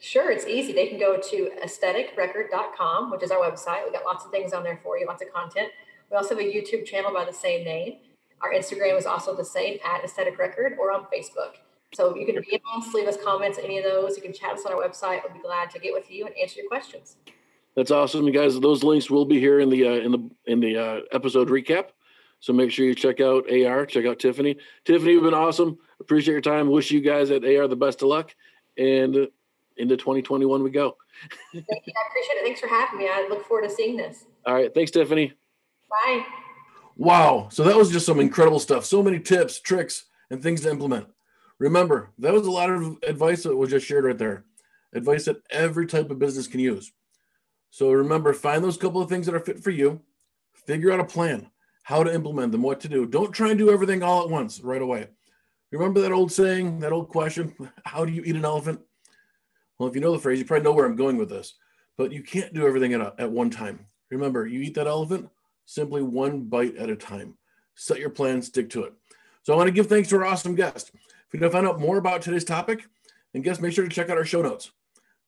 Sure, 0.01 0.31
it's 0.31 0.45
easy. 0.45 0.73
They 0.73 0.87
can 0.87 0.99
go 0.99 1.17
to 1.17 1.51
aestheticrecord.com, 1.63 3.11
which 3.11 3.23
is 3.23 3.31
our 3.31 3.39
website. 3.39 3.85
We 3.85 3.91
got 3.91 4.05
lots 4.05 4.25
of 4.25 4.31
things 4.31 4.53
on 4.53 4.63
there 4.63 4.79
for 4.83 4.97
you, 4.97 5.07
lots 5.07 5.21
of 5.21 5.33
content. 5.33 5.69
We 6.15 6.19
also 6.19 6.33
have 6.33 6.45
a 6.45 6.49
YouTube 6.49 6.85
channel 6.85 7.11
by 7.13 7.25
the 7.25 7.33
same 7.33 7.65
name. 7.65 7.97
Our 8.39 8.53
Instagram 8.53 8.97
is 8.97 9.05
also 9.05 9.35
the 9.35 9.43
same 9.43 9.79
at 9.83 10.01
Aesthetic 10.01 10.39
Record 10.39 10.77
or 10.79 10.93
on 10.93 11.07
Facebook. 11.13 11.57
So 11.93 12.15
you 12.15 12.25
can 12.25 12.37
DM 12.37 12.61
us, 12.73 12.93
leave 12.93 13.05
us 13.05 13.17
comments, 13.21 13.59
any 13.61 13.79
of 13.79 13.83
those. 13.83 14.15
You 14.15 14.23
can 14.23 14.31
chat 14.31 14.53
us 14.53 14.65
on 14.65 14.71
our 14.71 14.81
website. 14.81 15.23
We'll 15.25 15.33
be 15.33 15.41
glad 15.41 15.69
to 15.71 15.79
get 15.79 15.91
with 15.91 16.09
you 16.09 16.25
and 16.25 16.33
answer 16.41 16.61
your 16.61 16.69
questions. 16.69 17.17
That's 17.75 17.91
awesome, 17.91 18.25
you 18.25 18.31
guys. 18.31 18.57
Those 18.61 18.81
links 18.81 19.09
will 19.09 19.25
be 19.25 19.41
here 19.41 19.59
in 19.59 19.69
the 19.69 19.85
uh, 19.85 19.91
in 19.91 20.11
the 20.13 20.29
in 20.45 20.59
the 20.61 20.77
uh, 20.77 20.99
episode 21.11 21.49
recap. 21.49 21.87
So 22.39 22.53
make 22.53 22.71
sure 22.71 22.85
you 22.85 22.95
check 22.95 23.19
out 23.19 23.51
AR, 23.51 23.85
check 23.85 24.05
out 24.05 24.17
Tiffany. 24.17 24.55
Tiffany, 24.85 25.11
you've 25.11 25.23
been 25.23 25.33
awesome. 25.33 25.77
Appreciate 25.99 26.31
your 26.31 26.39
time. 26.39 26.69
Wish 26.69 26.91
you 26.91 27.01
guys 27.01 27.29
at 27.29 27.43
AR 27.43 27.67
the 27.67 27.75
best 27.75 28.01
of 28.03 28.07
luck. 28.07 28.33
And 28.77 29.27
into 29.75 29.97
2021 29.97 30.63
we 30.63 30.69
go. 30.69 30.95
Thank 31.51 31.65
you. 31.67 31.73
I 31.73 32.07
appreciate 32.09 32.37
it. 32.37 32.45
Thanks 32.45 32.61
for 32.61 32.67
having 32.67 32.99
me. 32.99 33.09
I 33.09 33.27
look 33.29 33.45
forward 33.45 33.67
to 33.67 33.75
seeing 33.75 33.97
this. 33.97 34.23
All 34.45 34.53
right. 34.53 34.73
Thanks, 34.73 34.91
Tiffany. 34.91 35.33
Bye. 35.89 36.25
Wow. 36.95 37.49
So 37.51 37.63
that 37.63 37.75
was 37.75 37.91
just 37.91 38.05
some 38.05 38.19
incredible 38.19 38.59
stuff. 38.59 38.85
So 38.85 39.03
many 39.03 39.19
tips, 39.19 39.59
tricks, 39.59 40.05
and 40.29 40.41
things 40.41 40.61
to 40.61 40.69
implement. 40.69 41.07
Remember, 41.59 42.11
that 42.19 42.33
was 42.33 42.47
a 42.47 42.51
lot 42.51 42.69
of 42.69 42.97
advice 43.03 43.43
that 43.43 43.55
was 43.55 43.69
just 43.69 43.85
shared 43.85 44.05
right 44.05 44.17
there. 44.17 44.45
Advice 44.93 45.25
that 45.25 45.41
every 45.49 45.87
type 45.87 46.09
of 46.09 46.19
business 46.19 46.47
can 46.47 46.59
use. 46.59 46.91
So 47.69 47.91
remember, 47.91 48.33
find 48.33 48.63
those 48.63 48.77
couple 48.77 49.01
of 49.01 49.09
things 49.09 49.25
that 49.25 49.35
are 49.35 49.39
fit 49.39 49.61
for 49.61 49.71
you, 49.71 50.01
figure 50.53 50.91
out 50.91 50.99
a 50.99 51.05
plan, 51.05 51.49
how 51.83 52.03
to 52.03 52.13
implement 52.13 52.51
them, 52.51 52.61
what 52.61 52.79
to 52.81 52.87
do. 52.87 53.05
Don't 53.05 53.33
try 53.33 53.49
and 53.49 53.59
do 53.59 53.69
everything 53.69 54.01
all 54.03 54.23
at 54.23 54.29
once 54.29 54.61
right 54.61 54.81
away. 54.81 55.07
Remember 55.71 55.99
that 56.01 56.13
old 56.13 56.31
saying, 56.31 56.79
that 56.79 56.93
old 56.93 57.09
question, 57.09 57.53
how 57.85 58.05
do 58.05 58.13
you 58.13 58.23
eat 58.25 58.35
an 58.35 58.45
elephant? 58.45 58.79
Well, 59.77 59.89
if 59.89 59.95
you 59.95 60.01
know 60.01 60.13
the 60.13 60.19
phrase, 60.19 60.39
you 60.39 60.45
probably 60.45 60.63
know 60.63 60.71
where 60.71 60.85
I'm 60.85 60.95
going 60.95 61.17
with 61.17 61.29
this, 61.29 61.55
but 61.97 62.13
you 62.13 62.23
can't 62.23 62.53
do 62.53 62.65
everything 62.65 62.93
at, 62.93 63.01
a, 63.01 63.13
at 63.17 63.31
one 63.31 63.49
time. 63.49 63.85
Remember, 64.09 64.47
you 64.47 64.61
eat 64.61 64.75
that 64.75 64.87
elephant 64.87 65.29
simply 65.65 66.01
one 66.01 66.41
bite 66.41 66.75
at 66.77 66.89
a 66.89 66.95
time. 66.95 67.37
Set 67.75 67.99
your 67.99 68.09
plan, 68.09 68.41
stick 68.41 68.69
to 68.71 68.83
it. 68.83 68.93
So 69.43 69.53
I 69.53 69.57
want 69.57 69.67
to 69.67 69.73
give 69.73 69.87
thanks 69.87 70.09
to 70.09 70.17
our 70.17 70.25
awesome 70.25 70.55
guest. 70.55 70.91
If 70.93 71.33
you 71.33 71.39
want 71.39 71.51
to 71.51 71.57
find 71.57 71.67
out 71.67 71.79
more 71.79 71.97
about 71.97 72.21
today's 72.21 72.43
topic 72.43 72.85
and 73.33 73.43
guests, 73.43 73.61
make 73.61 73.73
sure 73.73 73.83
to 73.83 73.93
check 73.93 74.09
out 74.09 74.17
our 74.17 74.25
show 74.25 74.41
notes. 74.41 74.71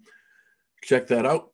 Check 0.85 1.07
that 1.09 1.27
out. 1.27 1.51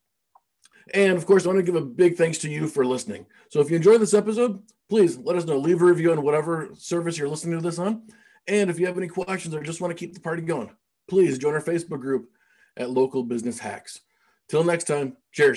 And 0.94 1.16
of 1.16 1.26
course, 1.26 1.44
I 1.44 1.48
want 1.48 1.58
to 1.58 1.64
give 1.64 1.74
a 1.76 1.80
big 1.80 2.16
thanks 2.16 2.38
to 2.38 2.50
you 2.50 2.66
for 2.66 2.84
listening. 2.84 3.26
So 3.50 3.60
if 3.60 3.70
you 3.70 3.76
enjoyed 3.76 4.00
this 4.00 4.14
episode, 4.14 4.60
please 4.88 5.18
let 5.18 5.36
us 5.36 5.44
know. 5.44 5.58
Leave 5.58 5.82
a 5.82 5.84
review 5.84 6.12
on 6.12 6.22
whatever 6.22 6.70
service 6.74 7.18
you're 7.18 7.28
listening 7.28 7.58
to 7.58 7.64
this 7.64 7.78
on. 7.78 8.02
And 8.46 8.70
if 8.70 8.78
you 8.78 8.86
have 8.86 8.96
any 8.96 9.08
questions 9.08 9.54
or 9.54 9.62
just 9.62 9.80
want 9.80 9.90
to 9.90 9.98
keep 9.98 10.14
the 10.14 10.20
party 10.20 10.42
going, 10.42 10.70
please 11.08 11.38
join 11.38 11.54
our 11.54 11.62
Facebook 11.62 12.00
group 12.00 12.30
at 12.76 12.90
Local 12.90 13.22
Business 13.22 13.58
Hacks. 13.58 14.00
Till 14.48 14.64
next 14.64 14.84
time, 14.84 15.16
cheers. 15.32 15.56